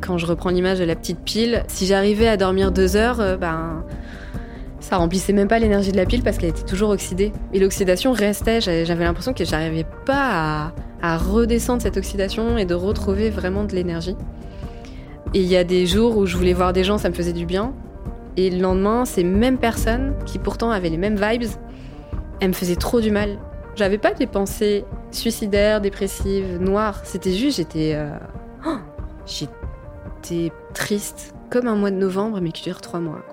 Quand 0.00 0.18
je 0.18 0.26
reprends 0.26 0.50
l'image 0.50 0.80
de 0.80 0.84
la 0.84 0.96
petite 0.96 1.20
pile, 1.20 1.62
si 1.68 1.86
j'arrivais 1.86 2.26
à 2.26 2.36
dormir 2.36 2.72
deux 2.72 2.96
heures, 2.96 3.20
euh, 3.20 3.36
ben 3.36 3.84
ça 4.80 4.96
remplissait 4.96 5.32
même 5.32 5.46
pas 5.46 5.60
l'énergie 5.60 5.92
de 5.92 5.96
la 5.96 6.04
pile 6.04 6.24
parce 6.24 6.36
qu'elle 6.36 6.50
était 6.50 6.64
toujours 6.64 6.90
oxydée. 6.90 7.30
Et 7.52 7.60
l'oxydation 7.60 8.10
restait. 8.10 8.60
J'avais 8.60 9.04
l'impression 9.04 9.32
que 9.32 9.44
j'arrivais 9.44 9.86
pas 10.04 10.30
à 10.32 10.72
à 11.02 11.16
redescendre 11.16 11.80
cette 11.80 11.96
oxydation 11.96 12.58
et 12.58 12.64
de 12.64 12.74
retrouver 12.74 13.30
vraiment 13.30 13.62
de 13.62 13.74
l'énergie. 13.76 14.16
Et 15.34 15.40
il 15.40 15.46
y 15.46 15.56
a 15.56 15.62
des 15.64 15.86
jours 15.86 16.16
où 16.16 16.26
je 16.26 16.36
voulais 16.36 16.52
voir 16.52 16.72
des 16.72 16.82
gens, 16.82 16.98
ça 16.98 17.08
me 17.08 17.14
faisait 17.14 17.32
du 17.32 17.46
bien. 17.46 17.72
Et 18.36 18.50
le 18.50 18.58
lendemain, 18.58 19.04
ces 19.04 19.24
mêmes 19.24 19.58
personnes, 19.58 20.14
qui 20.26 20.38
pourtant 20.38 20.70
avaient 20.70 20.88
les 20.88 20.96
mêmes 20.96 21.16
vibes, 21.16 21.50
elles 22.40 22.48
me 22.48 22.52
faisaient 22.54 22.76
trop 22.76 23.00
du 23.00 23.10
mal. 23.10 23.38
J'avais 23.76 23.98
pas 23.98 24.12
des 24.14 24.26
pensées 24.26 24.84
suicidaires, 25.10 25.80
dépressives, 25.80 26.58
noires. 26.60 27.00
C'était 27.04 27.32
juste, 27.32 27.58
j'étais. 27.58 27.94
Euh, 27.94 28.10
oh, 28.66 28.78
j'étais 29.26 30.52
triste, 30.74 31.34
comme 31.50 31.66
un 31.66 31.76
mois 31.76 31.90
de 31.90 31.96
novembre, 31.96 32.40
mais 32.40 32.52
qui 32.52 32.62
dure 32.62 32.80
trois 32.80 33.00
mois. 33.00 33.24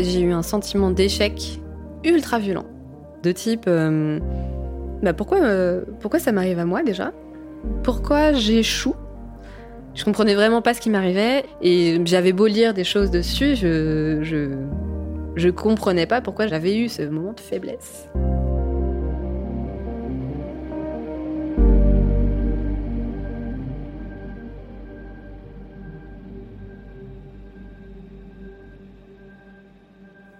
j'ai 0.00 0.20
eu 0.20 0.32
un 0.32 0.42
sentiment 0.42 0.90
d'échec 0.90 1.60
ultra 2.04 2.38
violent. 2.38 2.66
De 3.22 3.32
type, 3.32 3.64
euh, 3.66 4.18
bah 5.02 5.12
pourquoi, 5.12 5.38
euh, 5.38 5.82
pourquoi 6.00 6.20
ça 6.20 6.32
m'arrive 6.32 6.58
à 6.58 6.64
moi 6.64 6.82
déjà? 6.82 7.12
Pourquoi 7.82 8.32
j'échoue? 8.32 8.94
Je 9.94 10.04
comprenais 10.04 10.34
vraiment 10.34 10.62
pas 10.62 10.74
ce 10.74 10.80
qui 10.80 10.90
m'arrivait 10.90 11.44
et 11.60 12.00
j'avais 12.04 12.32
beau 12.32 12.46
lire 12.46 12.72
des 12.74 12.84
choses 12.84 13.10
dessus, 13.10 13.56
je, 13.56 14.20
je, 14.22 14.50
je 15.34 15.48
comprenais 15.48 16.06
pas 16.06 16.20
pourquoi 16.20 16.46
j'avais 16.46 16.78
eu 16.78 16.88
ce 16.88 17.02
moment 17.02 17.32
de 17.32 17.40
faiblesse. 17.40 18.08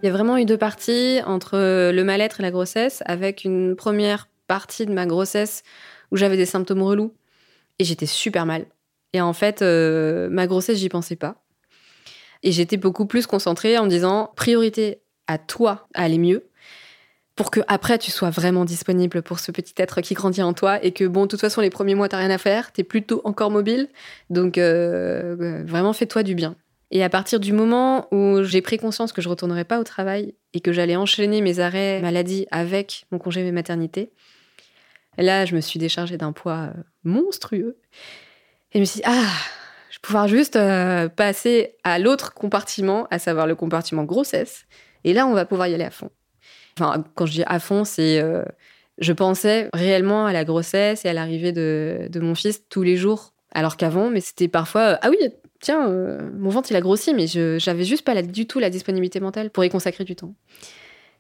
Il 0.02 0.06
y 0.06 0.08
a 0.08 0.12
vraiment 0.12 0.38
eu 0.38 0.44
deux 0.44 0.56
parties 0.56 1.20
entre 1.26 1.56
le 1.90 2.04
mal-être 2.04 2.38
et 2.38 2.42
la 2.42 2.52
grossesse, 2.52 3.02
avec 3.06 3.44
une 3.44 3.74
première 3.74 4.28
partie 4.46 4.86
de 4.86 4.92
ma 4.92 5.06
grossesse 5.06 5.64
où 6.12 6.16
j'avais 6.16 6.36
des 6.36 6.46
symptômes 6.46 6.82
relous 6.82 7.12
et 7.80 7.84
j'étais 7.84 8.06
super 8.06 8.46
mal. 8.46 8.66
Et 9.12 9.20
en 9.20 9.32
fait, 9.32 9.60
euh, 9.62 10.28
ma 10.30 10.46
grossesse, 10.46 10.78
j'y 10.78 10.88
pensais 10.88 11.16
pas. 11.16 11.42
Et 12.44 12.52
j'étais 12.52 12.76
beaucoup 12.76 13.06
plus 13.06 13.26
concentrée 13.26 13.76
en 13.76 13.84
me 13.84 13.90
disant 13.90 14.30
priorité 14.36 15.00
à 15.26 15.38
toi 15.38 15.88
à 15.94 16.04
aller 16.04 16.18
mieux 16.18 16.44
pour 17.34 17.50
que 17.50 17.60
après 17.68 17.98
tu 17.98 18.10
sois 18.10 18.30
vraiment 18.30 18.64
disponible 18.64 19.22
pour 19.22 19.38
ce 19.38 19.52
petit 19.52 19.74
être 19.76 20.00
qui 20.00 20.14
grandit 20.14 20.42
en 20.42 20.52
toi 20.52 20.82
et 20.84 20.92
que 20.92 21.04
bon 21.04 21.22
de 21.22 21.28
toute 21.28 21.40
façon 21.40 21.60
les 21.60 21.70
premiers 21.70 21.94
mois 21.94 22.08
t'as 22.08 22.18
rien 22.18 22.30
à 22.30 22.38
faire 22.38 22.72
t'es 22.72 22.82
plutôt 22.82 23.20
encore 23.22 23.52
mobile 23.52 23.88
donc 24.28 24.58
euh, 24.58 25.36
euh, 25.40 25.62
vraiment 25.64 25.92
fais-toi 25.92 26.24
du 26.24 26.34
bien 26.34 26.56
et 26.90 27.04
à 27.04 27.10
partir 27.10 27.38
du 27.38 27.52
moment 27.52 28.08
où 28.12 28.42
j'ai 28.42 28.62
pris 28.62 28.78
conscience 28.78 29.12
que 29.12 29.20
je 29.20 29.28
retournerais 29.28 29.64
pas 29.64 29.78
au 29.78 29.84
travail 29.84 30.34
et 30.54 30.60
que 30.60 30.72
j'allais 30.72 30.96
enchaîner 30.96 31.42
mes 31.42 31.58
arrêts 31.58 32.00
maladie 32.00 32.46
avec 32.50 33.04
mon 33.10 33.18
congé 33.18 33.50
maternité, 33.52 34.10
là, 35.18 35.44
je 35.44 35.54
me 35.54 35.60
suis 35.60 35.78
déchargée 35.78 36.16
d'un 36.16 36.32
poids 36.32 36.70
euh, 36.74 36.82
monstrueux. 37.04 37.78
Et 38.72 38.78
je 38.78 38.80
me 38.80 38.84
suis 38.84 39.00
dit, 39.00 39.06
ah, 39.06 39.32
je 39.90 39.96
vais 39.96 40.00
pouvoir 40.02 40.28
juste 40.28 40.56
euh, 40.56 41.08
passer 41.08 41.74
à 41.84 41.98
l'autre 41.98 42.32
compartiment, 42.34 43.06
à 43.10 43.18
savoir 43.18 43.46
le 43.46 43.54
compartiment 43.54 44.04
grossesse. 44.04 44.64
Et 45.04 45.12
là, 45.12 45.26
on 45.26 45.34
va 45.34 45.44
pouvoir 45.44 45.68
y 45.68 45.74
aller 45.74 45.84
à 45.84 45.90
fond. 45.90 46.10
Enfin, 46.78 47.04
quand 47.14 47.26
je 47.26 47.32
dis 47.32 47.44
à 47.46 47.58
fond, 47.58 47.84
c'est. 47.84 48.20
Euh, 48.20 48.44
je 48.98 49.12
pensais 49.12 49.68
réellement 49.72 50.26
à 50.26 50.32
la 50.32 50.44
grossesse 50.44 51.04
et 51.04 51.08
à 51.08 51.12
l'arrivée 51.12 51.52
de, 51.52 52.08
de, 52.10 52.18
mon 52.20 52.34
fils 52.34 52.62
tous 52.68 52.82
les 52.82 52.96
jours. 52.96 53.32
Alors 53.52 53.76
qu'avant, 53.76 54.10
mais 54.10 54.20
c'était 54.20 54.48
parfois. 54.48 54.98
ah 55.02 55.10
oui, 55.10 55.16
tiens, 55.60 55.88
euh, 55.88 56.30
mon 56.34 56.50
ventre 56.50 56.70
il 56.70 56.76
a 56.76 56.80
grossi, 56.80 57.14
mais 57.14 57.26
je 57.26 57.58
j'avais 57.58 57.84
juste 57.84 58.04
pas 58.04 58.20
du 58.22 58.46
tout 58.46 58.58
la 58.58 58.70
disponibilité 58.70 59.20
mentale 59.20 59.50
pour 59.50 59.64
y 59.64 59.68
consacrer 59.68 60.04
du 60.04 60.16
temps. 60.16 60.34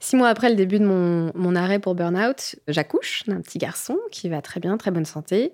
Six 0.00 0.16
mois 0.16 0.28
après 0.28 0.48
le 0.48 0.54
début 0.54 0.78
de 0.78 0.84
mon, 0.84 1.56
arrêt 1.56 1.80
pour 1.80 1.94
burn-out, 1.94 2.56
j'accouche 2.68 3.24
d'un 3.26 3.40
petit 3.40 3.58
garçon 3.58 3.98
qui 4.12 4.28
va 4.28 4.40
très 4.40 4.60
bien, 4.60 4.76
très 4.76 4.92
bonne 4.92 5.04
santé. 5.04 5.52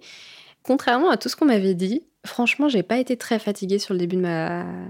Contrairement 0.62 1.11
à 1.11 1.16
tout 1.16 1.31
ce 1.31 1.37
qu'on 1.37 1.47
m'avait 1.47 1.75
dit, 1.75 2.05
franchement, 2.27 2.68
j'ai 2.68 2.83
pas 2.83 2.99
été 2.99 3.16
très 3.16 3.38
fatiguée 3.38 3.79
sur 3.79 3.94
le 3.94 4.01
début 4.01 4.23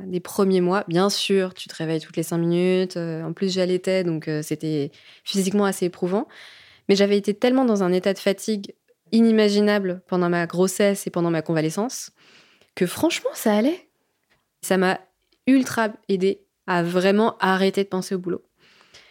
des 0.07 0.21
premiers 0.21 0.61
mois. 0.61 0.85
Bien 0.89 1.09
sûr, 1.09 1.55
tu 1.55 1.69
te 1.69 1.75
réveilles 1.77 2.01
toutes 2.01 2.17
les 2.17 2.25
cinq 2.25 2.39
minutes. 2.39 2.97
Euh, 2.97 3.23
en 3.23 3.33
plus, 3.33 3.53
j'allaitais, 3.53 4.03
donc 4.03 4.27
euh, 4.27 4.43
c'était 4.43 4.91
physiquement 5.23 5.65
assez 5.65 5.87
éprouvant. 5.87 6.27
Mais 6.89 6.97
j'avais 6.97 7.17
été 7.17 7.33
tellement 7.33 7.65
dans 7.65 7.85
un 7.85 7.93
état 7.93 8.13
de 8.13 8.19
fatigue 8.19 8.75
inimaginable 9.13 10.03
pendant 10.09 10.29
ma 10.29 10.47
grossesse 10.47 11.07
et 11.07 11.11
pendant 11.11 11.31
ma 11.31 11.43
convalescence 11.43 12.11
que 12.75 12.87
franchement, 12.87 13.31
ça 13.35 13.57
allait. 13.57 13.89
Ça 14.63 14.77
m'a 14.77 15.01
ultra 15.47 15.89
aidé 16.09 16.41
à 16.67 16.83
vraiment 16.83 17.37
arrêter 17.39 17.85
de 17.85 17.89
penser 17.89 18.15
au 18.15 18.19
boulot. 18.19 18.43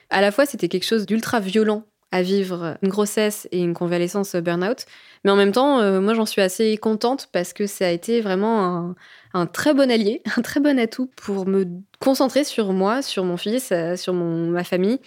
À 0.09 0.21
la 0.21 0.31
fois, 0.31 0.45
c'était 0.45 0.69
quelque 0.69 0.85
chose 0.85 1.05
d'ultra 1.05 1.39
violent 1.39 1.85
à 2.11 2.21
vivre 2.21 2.77
une 2.83 2.89
grossesse 2.89 3.47
et 3.51 3.59
une 3.59 3.73
convalescence 3.73 4.35
burn-out. 4.35 4.85
Mais 5.23 5.31
en 5.31 5.35
même 5.35 5.51
temps, 5.51 5.79
euh, 5.79 5.99
moi, 5.99 6.13
j'en 6.13 6.27
suis 6.27 6.41
assez 6.41 6.77
contente 6.77 7.27
parce 7.31 7.53
que 7.53 7.65
ça 7.65 7.87
a 7.87 7.89
été 7.89 8.21
vraiment 8.21 8.93
un, 9.33 9.45
très 9.47 9.73
bon 9.73 9.89
allié, 9.89 10.21
un 10.37 10.43
très 10.43 10.59
bon 10.59 10.77
atout 10.77 11.09
pour 11.15 11.47
me 11.47 11.65
concentrer 11.99 12.43
sur 12.43 12.71
moi, 12.71 13.01
sur 13.01 13.23
mon 13.23 13.37
fils, 13.37 13.71
euh, 13.71 13.95
sur 13.95 14.13
mon, 14.13 14.47
ma 14.47 14.63
famille 14.63 14.99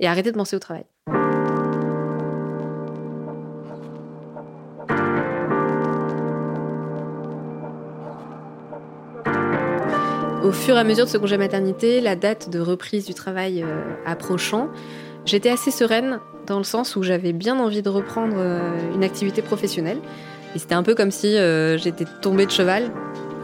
et 0.00 0.08
arrêter 0.08 0.32
de 0.32 0.36
penser 0.36 0.56
au 0.56 0.58
travail. 0.58 0.84
Au 10.50 10.52
fur 10.52 10.76
et 10.76 10.80
à 10.80 10.84
mesure 10.84 11.04
de 11.04 11.10
ce 11.10 11.16
congé 11.16 11.38
maternité, 11.38 12.00
la 12.00 12.16
date 12.16 12.50
de 12.50 12.58
reprise 12.58 13.06
du 13.06 13.14
travail 13.14 13.62
euh, 13.62 13.84
approchant, 14.04 14.68
j'étais 15.24 15.48
assez 15.48 15.70
sereine 15.70 16.18
dans 16.48 16.58
le 16.58 16.64
sens 16.64 16.96
où 16.96 17.04
j'avais 17.04 17.32
bien 17.32 17.60
envie 17.60 17.82
de 17.82 17.88
reprendre 17.88 18.34
euh, 18.36 18.76
une 18.92 19.04
activité 19.04 19.42
professionnelle. 19.42 19.98
Et 20.56 20.58
c'était 20.58 20.74
un 20.74 20.82
peu 20.82 20.96
comme 20.96 21.12
si 21.12 21.36
euh, 21.36 21.78
j'étais 21.78 22.04
tombée 22.20 22.46
de 22.46 22.50
cheval 22.50 22.90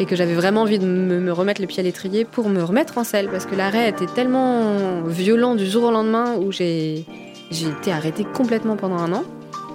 et 0.00 0.04
que 0.04 0.16
j'avais 0.16 0.34
vraiment 0.34 0.62
envie 0.62 0.80
de 0.80 0.84
me, 0.84 1.32
remettre 1.32 1.60
les 1.60 1.68
pieds 1.68 1.78
à 1.78 1.84
l'étrier 1.84 2.24
pour 2.24 2.48
me 2.48 2.60
remettre 2.60 2.98
en 2.98 3.04
selle 3.04 3.28
parce 3.28 3.46
que 3.46 3.54
l'arrêt 3.54 3.88
était 3.88 4.06
tellement 4.06 5.02
violent 5.06 5.54
du 5.54 5.64
jour 5.64 5.84
au 5.84 5.90
lendemain 5.92 6.34
où 6.34 6.50
j'ai 6.50 7.04
été 7.52 7.92
arrêtée 7.92 8.24
complètement 8.24 8.74
pendant 8.74 8.98
un 8.98 9.12
an 9.12 9.22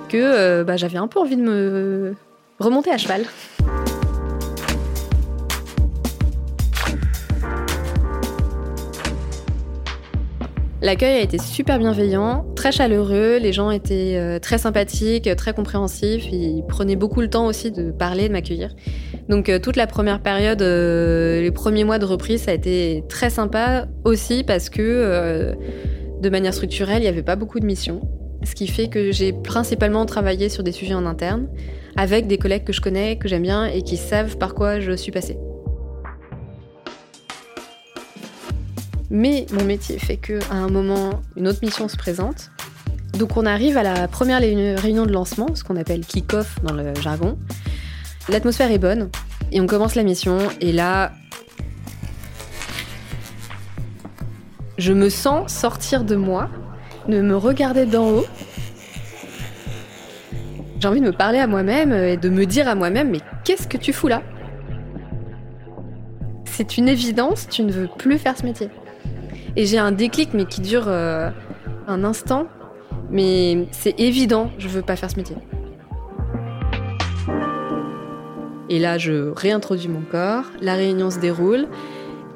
que 0.10 0.64
bah, 0.64 0.76
j'avais 0.76 0.98
un 0.98 1.08
peu 1.08 1.22
envie 1.22 1.38
de 1.38 1.44
me 1.44 2.14
remonter 2.60 2.92
à 2.92 2.98
cheval. 2.98 3.24
L'accueil 10.82 11.18
a 11.18 11.22
été 11.22 11.38
super 11.38 11.78
bienveillant, 11.78 12.44
très 12.56 12.72
chaleureux, 12.72 13.38
les 13.38 13.54
gens 13.54 13.70
étaient 13.70 14.16
euh, 14.16 14.40
très 14.40 14.58
sympathiques, 14.58 15.30
très 15.36 15.54
compréhensifs, 15.54 16.26
ils 16.32 16.64
prenaient 16.68 16.96
beaucoup 16.96 17.22
le 17.22 17.30
temps 17.30 17.46
aussi 17.46 17.70
de 17.70 17.92
parler, 17.92 18.28
de 18.28 18.34
m'accueillir. 18.34 18.74
Donc 19.30 19.50
euh, 19.50 19.60
toute 19.60 19.76
la 19.76 19.86
première 19.86 20.22
période, 20.22 20.64
euh, 20.64 21.40
les 21.40 21.52
premiers 21.52 21.84
mois 21.84 22.00
de 22.00 22.06
reprise, 22.06 22.42
ça 22.42 22.52
a 22.52 22.56
été 22.56 23.04
très 23.10 23.30
sympa 23.30 23.86
aussi 24.06 24.44
parce 24.44 24.72
que 24.72 25.56
de 26.20 26.30
manière 26.30 26.54
structurelle, 26.54 26.98
il 26.98 27.04
n'y 27.04 27.10
avait 27.10 27.22
pas 27.22 27.36
beaucoup 27.36 27.60
de 27.60 27.66
missions. 27.66 28.02
Ce 28.44 28.56
qui 28.56 28.66
fait 28.66 28.88
que 28.88 29.12
j'ai 29.12 29.34
principalement 29.34 30.08
travaillé 30.08 30.50
sur 30.50 30.64
des 30.64 30.72
sujets 30.72 30.96
en 30.96 31.06
interne, 31.06 31.48
avec 31.96 32.26
des 32.26 32.40
collègues 32.40 32.64
que 32.64 32.74
je 32.74 32.82
connais, 32.82 33.18
que 33.18 33.28
j'aime 33.28 33.44
bien 33.44 33.66
et 33.66 33.84
qui 33.84 33.98
savent 33.98 34.38
par 34.40 34.56
quoi 34.56 34.80
je 34.80 34.94
suis 34.94 35.12
passée. 35.12 35.38
Mais 39.14 39.46
mon 39.52 39.66
métier 39.66 40.00
fait 40.00 40.16
qu'à 40.16 40.40
un 40.52 40.70
moment, 40.70 41.20
une 41.36 41.50
autre 41.50 41.60
mission 41.62 41.90
se 41.90 41.98
présente. 41.98 42.50
Donc 43.20 43.36
on 43.36 43.46
arrive 43.46 43.76
à 43.76 43.84
la 43.84 44.08
première 44.08 44.40
réunion 44.40 45.06
de 45.06 45.12
lancement, 45.12 45.54
ce 45.54 45.66
qu'on 45.66 45.76
appelle 45.76 46.06
kick-off 46.06 46.56
dans 46.64 46.74
le 46.74 46.96
jargon. 46.96 47.38
L'atmosphère 48.30 48.72
est 48.72 48.78
bonne 48.78 49.10
et 49.52 49.60
on 49.60 49.68
commence 49.68 49.96
la 49.96 50.04
mission 50.04 50.38
et 50.62 50.72
là, 50.72 51.12
je 54.78 54.94
me 54.94 55.10
sens 55.10 55.52
sortir 55.52 56.06
de 56.06 56.16
moi, 56.16 56.50
de 57.10 57.20
me 57.20 57.36
regarder 57.36 57.86
d'en 57.86 58.10
haut. 58.12 58.26
J'ai 60.80 60.88
envie 60.88 61.02
de 61.02 61.06
me 61.06 61.12
parler 61.12 61.40
à 61.40 61.48
moi-même 61.48 61.92
et 61.92 62.16
de 62.16 62.30
me 62.30 62.46
dire 62.46 62.70
à 62.70 62.76
moi-même 62.76 63.10
mais 63.10 63.20
qu'est-ce 63.44 63.68
que 63.68 63.78
tu 63.78 63.92
fous 63.92 64.08
là? 64.08 64.24
C'est 66.46 66.78
une 66.78 66.88
évidence, 66.88 67.50
tu 67.50 67.64
ne 67.64 67.74
veux 67.74 67.90
plus 67.98 68.18
faire 68.18 68.38
ce 68.38 68.44
métier. 68.44 68.70
Et 69.56 69.66
j'ai 69.66 69.78
un 69.78 69.92
déclic, 69.92 70.34
mais 70.34 70.46
qui 70.46 70.62
dure 70.62 70.86
euh, 70.88 71.30
un 71.88 72.04
instant. 72.04 72.48
Mais 73.10 73.68
c'est 73.72 74.00
évident, 74.00 74.52
je 74.58 74.68
veux 74.68 74.82
pas 74.82 74.96
faire 74.96 75.12
ce 75.12 75.18
métier. 75.18 75.36
Et 78.70 78.80
là, 78.80 78.98
je 78.98 79.32
réintroduis 79.36 79.90
mon 79.90 80.02
corps, 80.02 80.46
la 80.62 80.76
réunion 80.76 81.12
se 81.12 81.20
déroule. 81.20 81.68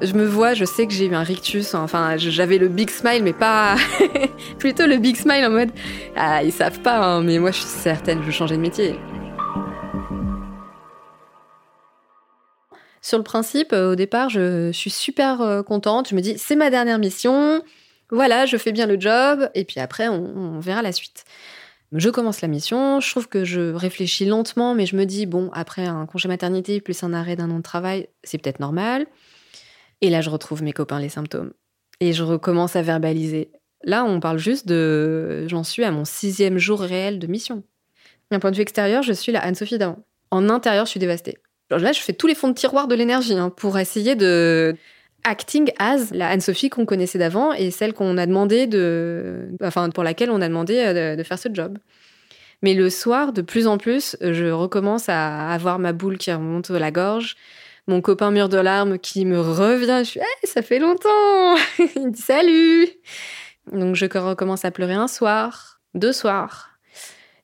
Je 0.02 0.12
me 0.12 0.26
vois, 0.26 0.52
je 0.52 0.66
sais 0.66 0.86
que 0.86 0.92
j'ai 0.92 1.06
eu 1.06 1.14
un 1.14 1.22
rictus. 1.22 1.74
Enfin, 1.74 2.18
j'avais 2.18 2.58
le 2.58 2.68
big 2.68 2.90
smile, 2.90 3.22
mais 3.22 3.32
pas. 3.32 3.76
Plutôt 4.58 4.86
le 4.86 4.98
big 4.98 5.16
smile 5.16 5.46
en 5.46 5.50
mode. 5.50 5.70
Ah, 6.14 6.42
ils 6.42 6.52
savent 6.52 6.80
pas, 6.80 6.98
hein, 6.98 7.22
mais 7.22 7.38
moi, 7.38 7.50
je 7.50 7.56
suis 7.56 7.66
certaine, 7.66 8.18
je 8.20 8.26
veux 8.26 8.32
changer 8.32 8.56
de 8.56 8.60
métier. 8.60 8.96
Sur 13.06 13.18
le 13.18 13.22
principe, 13.22 13.72
euh, 13.72 13.92
au 13.92 13.94
départ, 13.94 14.30
je 14.30 14.72
suis 14.72 14.90
super 14.90 15.40
euh, 15.40 15.62
contente. 15.62 16.08
Je 16.08 16.16
me 16.16 16.20
dis, 16.20 16.36
c'est 16.38 16.56
ma 16.56 16.70
dernière 16.70 16.98
mission. 16.98 17.62
Voilà, 18.10 18.46
je 18.46 18.56
fais 18.56 18.72
bien 18.72 18.88
le 18.88 18.98
job. 18.98 19.48
Et 19.54 19.64
puis 19.64 19.78
après, 19.78 20.08
on, 20.08 20.58
verra 20.58 20.82
la 20.82 20.90
suite. 20.90 21.24
Je 21.92 22.10
commence 22.10 22.40
la 22.40 22.48
mission. 22.48 22.98
Je 22.98 23.08
trouve 23.08 23.28
que 23.28 23.44
je 23.44 23.72
réfléchis 23.72 24.24
lentement, 24.24 24.74
mais 24.74 24.86
je 24.86 24.96
me 24.96 25.04
dis, 25.04 25.24
bon, 25.24 25.50
après 25.52 25.86
un 25.86 26.04
congé 26.06 26.26
maternité 26.26 26.80
plus 26.80 27.00
un 27.04 27.12
arrêt 27.12 27.36
d'un 27.36 27.48
an 27.52 27.58
de 27.58 27.62
travail, 27.62 28.08
c'est 28.24 28.38
peut-être 28.38 28.58
normal. 28.58 29.06
Et 30.00 30.10
là, 30.10 30.20
je 30.20 30.28
retrouve 30.28 30.64
mes 30.64 30.72
copains 30.72 30.98
les 30.98 31.08
symptômes. 31.08 31.52
Et 32.00 32.12
je 32.12 32.24
recommence 32.24 32.74
à 32.74 32.82
verbaliser. 32.82 33.52
Là, 33.84 34.04
on 34.04 34.18
parle 34.18 34.38
juste 34.38 34.66
de. 34.66 35.46
J'en 35.46 35.62
suis 35.62 35.84
à 35.84 35.92
mon 35.92 36.04
sixième 36.04 36.58
jour 36.58 36.80
réel 36.80 37.20
de 37.20 37.28
mission. 37.28 37.62
D'un 38.32 38.40
point 38.40 38.50
de 38.50 38.56
vue 38.56 38.62
extérieur, 38.62 39.04
je 39.04 39.12
suis 39.12 39.30
la 39.30 39.44
Anne-Sophie 39.44 39.78
d'avant. 39.78 40.04
En 40.32 40.48
intérieur, 40.48 40.86
je 40.86 40.90
suis 40.90 40.98
dévastée. 40.98 41.38
Là, 41.70 41.92
je 41.92 42.00
fais 42.00 42.12
tous 42.12 42.26
les 42.26 42.34
fonds 42.34 42.48
de 42.48 42.54
tiroir 42.54 42.86
de 42.86 42.94
l'énergie 42.94 43.34
hein, 43.34 43.50
pour 43.50 43.78
essayer 43.78 44.14
de 44.14 44.76
acting 45.24 45.72
as 45.78 46.12
la 46.12 46.28
Anne-Sophie 46.28 46.70
qu'on 46.70 46.86
connaissait 46.86 47.18
d'avant 47.18 47.52
et 47.52 47.70
celle 47.70 47.92
qu'on 47.92 48.16
a 48.16 48.26
demandé 48.26 48.66
de, 48.66 49.48
enfin 49.62 49.90
pour 49.90 50.04
laquelle 50.04 50.30
on 50.30 50.40
a 50.40 50.48
demandé 50.48 50.78
euh, 50.78 51.16
de, 51.16 51.22
faire 51.24 51.38
ce 51.38 51.48
job. 51.52 51.78
Mais 52.62 52.74
le 52.74 52.88
soir, 52.88 53.32
de 53.32 53.42
plus 53.42 53.66
en 53.66 53.76
plus, 53.76 54.16
je 54.20 54.46
recommence 54.46 55.08
à 55.08 55.50
avoir 55.50 55.78
ma 55.78 55.92
boule 55.92 56.16
qui 56.16 56.32
remonte 56.32 56.70
à 56.70 56.78
la 56.78 56.90
gorge, 56.90 57.36
mon 57.88 58.00
copain 58.00 58.30
mur 58.30 58.48
de 58.48 58.58
larmes 58.58 58.98
qui 58.98 59.24
me 59.24 59.40
revient. 59.40 60.00
Je 60.04 60.10
suis, 60.10 60.20
hey, 60.20 60.26
ça 60.44 60.62
fait 60.62 60.78
longtemps. 60.78 61.56
Il 61.96 62.12
dit 62.12 62.22
salut. 62.22 62.88
Donc 63.72 63.96
je 63.96 64.06
recommence 64.06 64.64
à 64.64 64.70
pleurer 64.70 64.94
un 64.94 65.08
soir, 65.08 65.80
deux 65.94 66.12
soirs. 66.12 66.70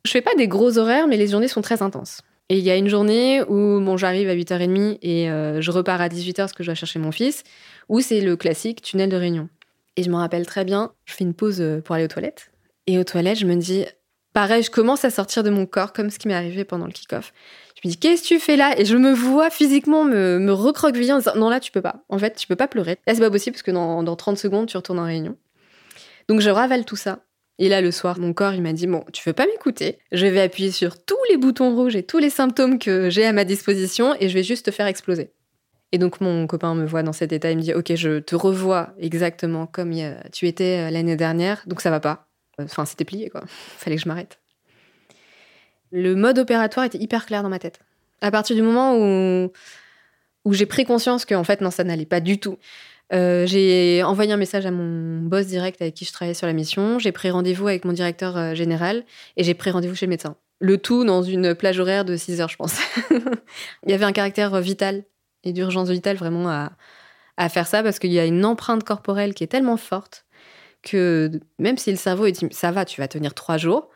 Je 0.04 0.10
fais 0.10 0.22
pas 0.22 0.34
des 0.36 0.48
gros 0.48 0.78
horaires, 0.78 1.08
mais 1.08 1.16
les 1.16 1.28
journées 1.28 1.48
sont 1.48 1.62
très 1.62 1.82
intenses. 1.82 2.22
Et 2.48 2.58
il 2.58 2.64
y 2.64 2.70
a 2.70 2.76
une 2.76 2.88
journée 2.88 3.42
où 3.42 3.80
bon, 3.80 3.96
j'arrive 3.96 4.28
à 4.28 4.34
8h30 4.34 4.98
et 5.00 5.30
euh, 5.30 5.60
je 5.60 5.70
repars 5.70 6.00
à 6.00 6.08
18h 6.08 6.36
parce 6.36 6.52
que 6.52 6.62
je 6.62 6.68
dois 6.68 6.74
chercher 6.74 6.98
mon 6.98 7.12
fils, 7.12 7.44
où 7.88 8.00
c'est 8.00 8.20
le 8.20 8.36
classique 8.36 8.82
tunnel 8.82 9.08
de 9.08 9.16
réunion. 9.16 9.48
Et 9.96 10.02
je 10.02 10.10
me 10.10 10.16
rappelle 10.16 10.46
très 10.46 10.64
bien, 10.64 10.92
je 11.04 11.14
fais 11.14 11.24
une 11.24 11.34
pause 11.34 11.60
euh, 11.60 11.80
pour 11.80 11.94
aller 11.94 12.04
aux 12.04 12.08
toilettes. 12.08 12.50
Et 12.86 12.98
aux 12.98 13.04
toilettes, 13.04 13.38
je 13.38 13.46
me 13.46 13.56
dis, 13.56 13.84
pareil, 14.32 14.62
je 14.62 14.70
commence 14.70 15.04
à 15.04 15.10
sortir 15.10 15.42
de 15.42 15.50
mon 15.50 15.66
corps 15.66 15.92
comme 15.92 16.10
ce 16.10 16.18
qui 16.18 16.28
m'est 16.28 16.34
arrivé 16.34 16.64
pendant 16.64 16.86
le 16.86 16.92
kick-off. 16.92 17.32
Je 17.76 17.88
me 17.88 17.92
dis, 17.92 17.98
qu'est-ce 17.98 18.22
que 18.22 18.28
tu 18.28 18.40
fais 18.40 18.56
là? 18.56 18.78
Et 18.78 18.84
je 18.84 18.96
me 18.96 19.12
vois 19.12 19.50
physiquement 19.50 20.04
me, 20.04 20.38
me 20.38 20.52
recroqueviller 20.52 21.12
en 21.12 21.18
disant, 21.18 21.36
non, 21.36 21.48
là, 21.48 21.60
tu 21.60 21.72
peux 21.72 21.82
pas. 21.82 22.04
En 22.08 22.18
fait, 22.18 22.34
tu 22.36 22.46
peux 22.46 22.56
pas 22.56 22.68
pleurer. 22.68 22.98
Là, 23.06 23.14
c'est 23.14 23.20
pas 23.20 23.30
possible 23.30 23.54
parce 23.54 23.62
que 23.62 23.70
dans, 23.70 24.02
dans 24.02 24.16
30 24.16 24.38
secondes, 24.38 24.66
tu 24.66 24.76
retournes 24.76 24.98
en 24.98 25.04
réunion. 25.04 25.36
Donc, 26.28 26.40
je 26.40 26.50
ravale 26.50 26.84
tout 26.84 26.96
ça. 26.96 27.20
Et 27.58 27.68
là, 27.68 27.80
le 27.80 27.90
soir, 27.90 28.18
mon 28.18 28.32
corps, 28.32 28.54
il 28.54 28.62
m'a 28.62 28.72
dit, 28.72 28.86
bon, 28.86 29.04
tu 29.12 29.22
veux 29.28 29.34
pas 29.34 29.46
m'écouter? 29.46 29.98
Je 30.10 30.26
vais 30.26 30.40
appuyer 30.40 30.70
sur 30.70 31.02
tous 31.04 31.18
les 31.30 31.36
boutons 31.36 31.74
rouges 31.74 31.96
et 31.96 32.02
tous 32.02 32.18
les 32.18 32.30
symptômes 32.30 32.78
que 32.78 33.10
j'ai 33.10 33.24
à 33.24 33.32
ma 33.32 33.44
disposition 33.44 34.16
et 34.18 34.28
je 34.28 34.34
vais 34.34 34.42
juste 34.42 34.66
te 34.66 34.70
faire 34.70 34.86
exploser. 34.86 35.30
Et 35.92 35.98
donc, 35.98 36.20
mon 36.22 36.46
copain 36.46 36.74
me 36.74 36.86
voit 36.86 37.02
dans 37.02 37.12
cet 37.12 37.32
état, 37.32 37.50
il 37.50 37.58
me 37.58 37.62
dit, 37.62 37.74
ok, 37.74 37.94
je 37.94 38.18
te 38.18 38.34
revois 38.34 38.94
exactement 38.98 39.66
comme 39.66 39.92
tu 40.32 40.48
étais 40.48 40.88
euh, 40.88 40.90
l'année 40.90 41.16
dernière, 41.16 41.62
donc 41.66 41.82
ça 41.82 41.90
va 41.90 42.00
pas. 42.00 42.26
Enfin, 42.58 42.86
c'était 42.86 43.04
plié, 43.04 43.28
quoi. 43.28 43.42
Fallait 43.46 43.96
que 43.96 44.02
je 44.02 44.08
m'arrête. 44.08 44.38
Le 45.90 46.14
mode 46.14 46.38
opératoire 46.38 46.86
était 46.86 46.98
hyper 46.98 47.26
clair 47.26 47.42
dans 47.42 47.50
ma 47.50 47.58
tête. 47.58 47.80
À 48.22 48.30
partir 48.30 48.56
du 48.56 48.62
moment 48.62 48.96
où, 48.96 49.52
où 50.46 50.52
j'ai 50.54 50.64
pris 50.64 50.86
conscience 50.86 51.26
qu'en 51.26 51.44
fait, 51.44 51.60
non, 51.60 51.70
ça 51.70 51.84
n'allait 51.84 52.06
pas 52.06 52.20
du 52.20 52.38
tout. 52.38 52.56
Euh, 53.12 53.46
j'ai 53.46 54.02
envoyé 54.02 54.32
un 54.32 54.36
message 54.36 54.64
à 54.64 54.70
mon 54.70 55.20
boss 55.20 55.46
direct 55.46 55.82
avec 55.82 55.94
qui 55.94 56.04
je 56.04 56.12
travaillais 56.12 56.34
sur 56.34 56.46
la 56.46 56.52
mission. 56.52 56.98
J'ai 56.98 57.12
pris 57.12 57.30
rendez-vous 57.30 57.68
avec 57.68 57.84
mon 57.84 57.92
directeur 57.92 58.36
euh, 58.36 58.54
général 58.54 59.04
et 59.36 59.44
j'ai 59.44 59.54
pris 59.54 59.70
rendez-vous 59.70 59.94
chez 59.94 60.06
le 60.06 60.10
médecin. 60.10 60.36
Le 60.60 60.78
tout 60.78 61.04
dans 61.04 61.22
une 61.22 61.54
plage 61.54 61.78
horaire 61.78 62.04
de 62.04 62.16
6 62.16 62.40
heures, 62.40 62.48
je 62.48 62.56
pense. 62.56 62.78
Il 63.84 63.90
y 63.90 63.92
avait 63.92 64.04
un 64.04 64.12
caractère 64.12 64.58
vital 64.60 65.04
et 65.44 65.52
d'urgence 65.52 65.90
vitale 65.90 66.16
vraiment 66.16 66.48
à, 66.48 66.72
à 67.36 67.48
faire 67.48 67.66
ça 67.66 67.82
parce 67.82 67.98
qu'il 67.98 68.12
y 68.12 68.18
a 68.18 68.24
une 68.24 68.44
empreinte 68.44 68.84
corporelle 68.84 69.34
qui 69.34 69.44
est 69.44 69.48
tellement 69.48 69.76
forte 69.76 70.24
que 70.82 71.30
même 71.58 71.78
si 71.78 71.90
le 71.90 71.96
cerveau 71.96 72.26
est 72.26 72.32
dit 72.32 72.46
ça 72.50 72.70
va, 72.70 72.84
tu 72.84 73.00
vas 73.00 73.08
tenir 73.08 73.34
trois 73.34 73.56
jours, 73.56 73.90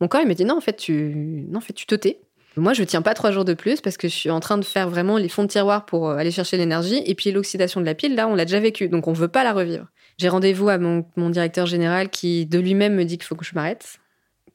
mon 0.00 0.08
corps 0.08 0.20
il 0.20 0.28
me 0.28 0.34
dit 0.34 0.44
non 0.44 0.56
en 0.56 0.60
fait 0.60 0.76
tu 0.76 1.46
non 1.48 1.58
en 1.58 1.60
fait 1.60 1.72
tu 1.72 1.86
te 1.86 1.94
tais 1.94 2.20
moi, 2.56 2.74
je 2.74 2.82
tiens 2.84 3.02
pas 3.02 3.14
trois 3.14 3.30
jours 3.30 3.44
de 3.44 3.54
plus 3.54 3.80
parce 3.80 3.96
que 3.96 4.08
je 4.08 4.14
suis 4.14 4.30
en 4.30 4.40
train 4.40 4.58
de 4.58 4.64
faire 4.64 4.88
vraiment 4.88 5.16
les 5.16 5.28
fonds 5.28 5.44
de 5.44 5.48
tiroir 5.48 5.86
pour 5.86 6.08
euh, 6.08 6.16
aller 6.16 6.30
chercher 6.30 6.56
l'énergie. 6.56 7.02
Et 7.06 7.14
puis 7.14 7.32
l'oxydation 7.32 7.80
de 7.80 7.86
la 7.86 7.94
pile, 7.94 8.14
là, 8.14 8.28
on 8.28 8.34
l'a 8.34 8.44
déjà 8.44 8.60
vécu, 8.60 8.88
donc 8.88 9.08
on 9.08 9.12
veut 9.12 9.28
pas 9.28 9.44
la 9.44 9.52
revivre. 9.52 9.86
J'ai 10.18 10.28
rendez-vous 10.28 10.68
à 10.68 10.78
mon, 10.78 11.04
directeur 11.30 11.66
général 11.66 12.10
qui, 12.10 12.46
de 12.46 12.58
lui-même, 12.58 12.94
me 12.94 13.04
dit 13.04 13.16
qu'il 13.16 13.26
faut 13.26 13.34
que 13.34 13.44
je 13.44 13.54
m'arrête, 13.54 13.98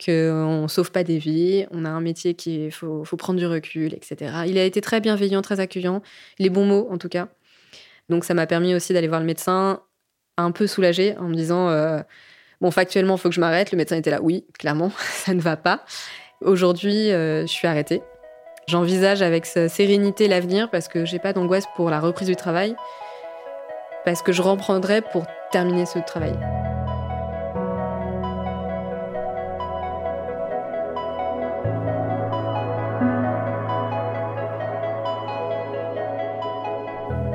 qu'on 0.04 0.68
sauve 0.68 0.92
pas 0.92 1.04
des 1.04 1.18
vies, 1.18 1.66
on 1.72 1.86
a 1.86 1.90
un 1.90 2.02
métier 2.02 2.36
qui 2.36 2.70
faut, 2.70 3.04
faut 3.04 3.18
prendre 3.18 3.40
du 3.40 3.48
recul, 3.48 3.94
etc. 3.96 4.32
Il 4.48 4.58
a 4.60 4.64
été 4.64 4.80
très 4.82 5.02
bienveillant, 5.02 5.42
très 5.42 5.60
accueillant, 5.60 6.04
les 6.38 6.50
bons 6.50 6.66
mots 6.66 6.88
en 6.92 7.00
tout 7.00 7.10
cas. 7.10 7.30
Donc 8.10 8.24
ça 8.24 8.34
m'a 8.34 8.46
permis 8.46 8.76
aussi 8.76 8.94
d'aller 8.94 9.08
voir 9.08 9.20
le 9.20 9.26
médecin 9.26 9.82
un 10.38 10.52
peu 10.52 10.68
soulagé 10.68 11.18
en 11.18 11.28
me 11.28 11.34
disant 11.34 11.70
euh, 11.70 12.00
bon 12.62 12.70
factuellement 12.72 13.16
il 13.16 13.20
faut 13.20 13.30
que 13.30 13.36
je 13.36 13.42
m'arrête. 13.42 13.72
Le 13.72 13.78
médecin 13.78 13.98
était 13.98 14.12
là, 14.12 14.22
oui, 14.22 14.46
clairement, 14.58 14.92
ça 15.00 15.34
ne 15.34 15.42
va 15.42 15.58
pas. 15.58 15.84
Aujourd'hui, 16.46 17.12
euh, 17.12 17.42
je 17.42 17.52
suis 17.52 17.68
arrêtée. 17.68 18.04
J'envisage 18.68 19.24
avec 19.24 19.48
sérénité 19.48 20.28
l'avenir 20.28 20.70
parce 20.70 20.88
que 20.88 21.04
j'ai 21.04 21.18
pas 21.18 21.34
d'angoisse 21.34 21.66
pour 21.76 21.90
la 21.90 22.00
reprise 22.00 22.28
du 22.28 22.36
travail, 22.36 22.76
parce 24.06 24.22
que 24.22 24.32
je 24.32 24.44
reprendrai 24.44 25.02
pour 25.02 25.26
terminer 25.52 25.88
ce 25.88 25.98
travail. 25.98 26.36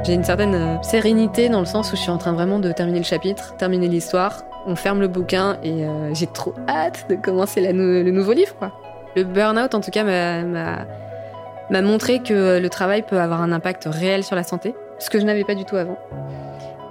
J'ai 0.04 0.14
une 0.14 0.24
certaine 0.24 0.54
euh, 0.54 0.82
sérénité 0.82 1.48
dans 1.48 1.60
le 1.60 1.66
sens 1.66 1.92
où 1.92 1.96
je 1.96 2.02
suis 2.02 2.10
en 2.10 2.18
train 2.18 2.34
vraiment 2.34 2.60
de 2.60 2.70
terminer 2.70 2.98
le 2.98 3.04
chapitre, 3.04 3.56
terminer 3.56 3.88
l'histoire. 3.88 4.44
On 4.66 4.76
ferme 4.76 5.00
le 5.00 5.08
bouquin 5.08 5.58
et 5.64 5.84
euh, 5.84 6.14
j'ai 6.14 6.28
trop 6.28 6.54
hâte 6.68 7.06
de 7.08 7.16
commencer 7.16 7.60
le 7.60 8.10
nouveau 8.10 8.32
livre. 8.32 8.54
Quoi. 8.56 8.72
Le 9.16 9.25
burn-out, 9.25 9.75
en 9.75 9.81
tout 9.81 9.90
cas, 9.90 10.05
m'a 10.05 11.83
montré 11.83 12.20
que 12.22 12.59
le 12.59 12.68
travail 12.68 13.03
peut 13.03 13.18
avoir 13.18 13.42
un 13.42 13.53
impact 13.53 13.88
réel 13.90 14.25
sur 14.25 14.37
la 14.37 14.42
santé, 14.42 14.75
ce 14.98 15.11
que 15.11 15.20
je 15.20 15.25
n'avais 15.25 15.44
pas 15.44 15.55
du 15.55 15.64
tout 15.64 15.77
avant. 15.77 15.98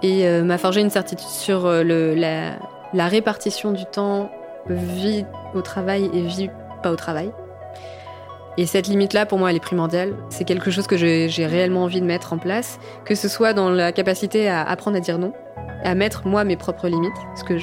Et 0.04 0.28
euh, 0.28 0.44
m'a 0.44 0.58
forgé 0.58 0.82
une 0.82 0.90
certitude 0.90 1.28
sur 1.28 1.68
le, 1.68 2.16
la, 2.16 2.54
la 2.94 3.08
répartition 3.08 3.72
du 3.72 3.86
temps 3.86 4.30
vie 4.68 5.26
au 5.54 5.62
travail 5.62 6.10
et 6.14 6.22
vie 6.22 6.50
pas 6.82 6.92
au 6.92 6.96
travail. 6.96 7.32
Et 8.58 8.66
cette 8.66 8.88
limite-là, 8.88 9.26
pour 9.26 9.38
moi, 9.38 9.50
elle 9.50 9.56
est 9.56 9.62
primordiale. 9.62 10.14
C'est 10.30 10.44
quelque 10.44 10.72
chose 10.72 10.86
que 10.86 10.98
j'ai 10.98 11.46
réellement 11.46 11.84
envie 11.84 12.02
de 12.02 12.06
mettre 12.06 12.34
en 12.34 12.38
place, 12.38 12.80
que 13.06 13.16
ce 13.16 13.28
soit 13.28 13.54
dans 13.54 13.70
la 13.70 13.92
capacité 13.92 14.50
à 14.50 14.62
apprendre 14.64 14.98
à 14.98 15.00
dire 15.00 15.18
non, 15.18 15.34
à 15.84 15.96
mettre 15.96 16.28
moi 16.28 16.44
mes 16.44 16.58
propres 16.58 16.90
limites, 16.90 17.16
ce 17.36 17.44
que 17.44 17.58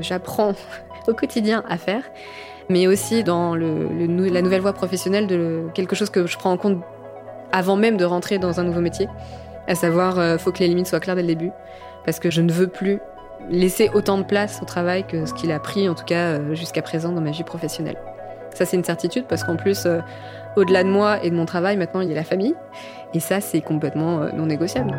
j'apprends 0.00 0.52
au 1.08 1.14
quotidien 1.14 1.64
à 1.68 1.78
faire, 1.78 2.02
mais 2.68 2.86
aussi 2.86 3.24
dans 3.24 3.54
la 3.54 4.42
nouvelle 4.42 4.60
voie 4.60 4.72
professionnelle 4.72 5.26
de 5.26 5.64
quelque 5.74 5.94
chose 5.94 6.10
que 6.10 6.26
je 6.26 6.36
prends 6.38 6.52
en 6.52 6.56
compte 6.56 6.82
avant 7.52 7.76
même 7.76 7.96
de 7.96 8.04
rentrer 8.04 8.38
dans 8.38 8.60
un 8.60 8.64
nouveau 8.64 8.80
métier, 8.80 9.08
à 9.68 9.74
savoir, 9.74 10.18
euh, 10.18 10.38
faut 10.38 10.52
que 10.52 10.58
les 10.58 10.68
limites 10.68 10.86
soient 10.86 11.00
claires 11.00 11.16
dès 11.16 11.22
le 11.22 11.28
début, 11.28 11.50
parce 12.04 12.18
que 12.18 12.30
je 12.30 12.40
ne 12.40 12.52
veux 12.52 12.66
plus 12.66 13.00
laisser 13.50 13.90
autant 13.94 14.18
de 14.18 14.24
place 14.24 14.60
au 14.62 14.64
travail 14.64 15.06
que 15.06 15.26
ce 15.26 15.34
qu'il 15.34 15.52
a 15.52 15.58
pris, 15.58 15.88
en 15.88 15.94
tout 15.94 16.04
cas 16.04 16.32
euh, 16.32 16.54
jusqu'à 16.54 16.82
présent 16.82 17.12
dans 17.12 17.20
ma 17.20 17.30
vie 17.30 17.44
professionnelle. 17.44 17.96
Ça, 18.54 18.64
c'est 18.64 18.76
une 18.76 18.84
certitude 18.84 19.24
parce 19.28 19.42
qu'en 19.42 19.56
plus, 19.56 19.84
euh, 19.84 20.00
au-delà 20.56 20.84
de 20.84 20.88
moi 20.88 21.22
et 21.22 21.30
de 21.30 21.34
mon 21.34 21.44
travail, 21.44 21.76
maintenant, 21.76 22.00
il 22.00 22.08
y 22.08 22.12
a 22.12 22.14
la 22.14 22.24
famille. 22.24 22.54
Et 23.12 23.20
ça, 23.20 23.40
c'est 23.40 23.60
complètement 23.60 24.22
euh, 24.22 24.30
non 24.32 24.46
négociable. 24.46 24.92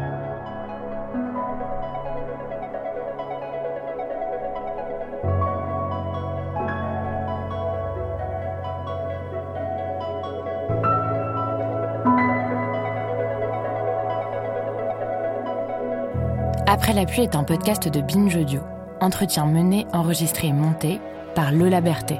Après 16.67 16.93
la 16.93 17.05
pluie 17.05 17.21
est 17.21 17.35
un 17.35 17.43
podcast 17.43 17.87
de 17.87 18.01
Binge 18.01 18.35
Audio. 18.35 18.59
Entretien 18.99 19.45
mené, 19.45 19.85
enregistré 19.93 20.47
et 20.47 20.53
monté 20.53 20.99
par 21.35 21.51
Lola 21.51 21.79
Berthet. 21.79 22.19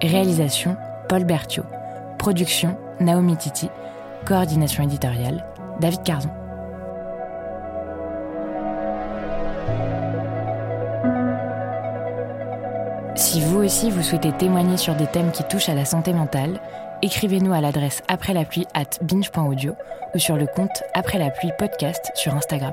Réalisation 0.00 0.76
Paul 1.08 1.24
Berthiaud. 1.24 1.64
Production 2.16 2.78
Naomi 3.00 3.36
Titi. 3.36 3.68
Coordination 4.24 4.84
éditoriale 4.84 5.44
David 5.80 6.04
Carzon. 6.04 6.30
Si 13.16 13.40
vous 13.40 13.64
aussi 13.64 13.90
vous 13.90 14.02
souhaitez 14.02 14.30
témoigner 14.30 14.76
sur 14.76 14.94
des 14.94 15.06
thèmes 15.08 15.32
qui 15.32 15.42
touchent 15.42 15.68
à 15.68 15.74
la 15.74 15.84
santé 15.84 16.12
mentale, 16.12 16.60
écrivez-nous 17.02 17.52
à 17.52 17.60
l'adresse 17.60 18.04
après 18.06 18.32
la 18.32 18.44
pluie 18.44 18.68
at 18.74 19.02
binge.audio 19.02 19.74
ou 20.14 20.18
sur 20.20 20.36
le 20.36 20.46
compte 20.46 20.84
après 20.94 21.18
la 21.18 21.30
pluie 21.30 21.50
podcast 21.58 22.12
sur 22.14 22.32
Instagram. 22.36 22.72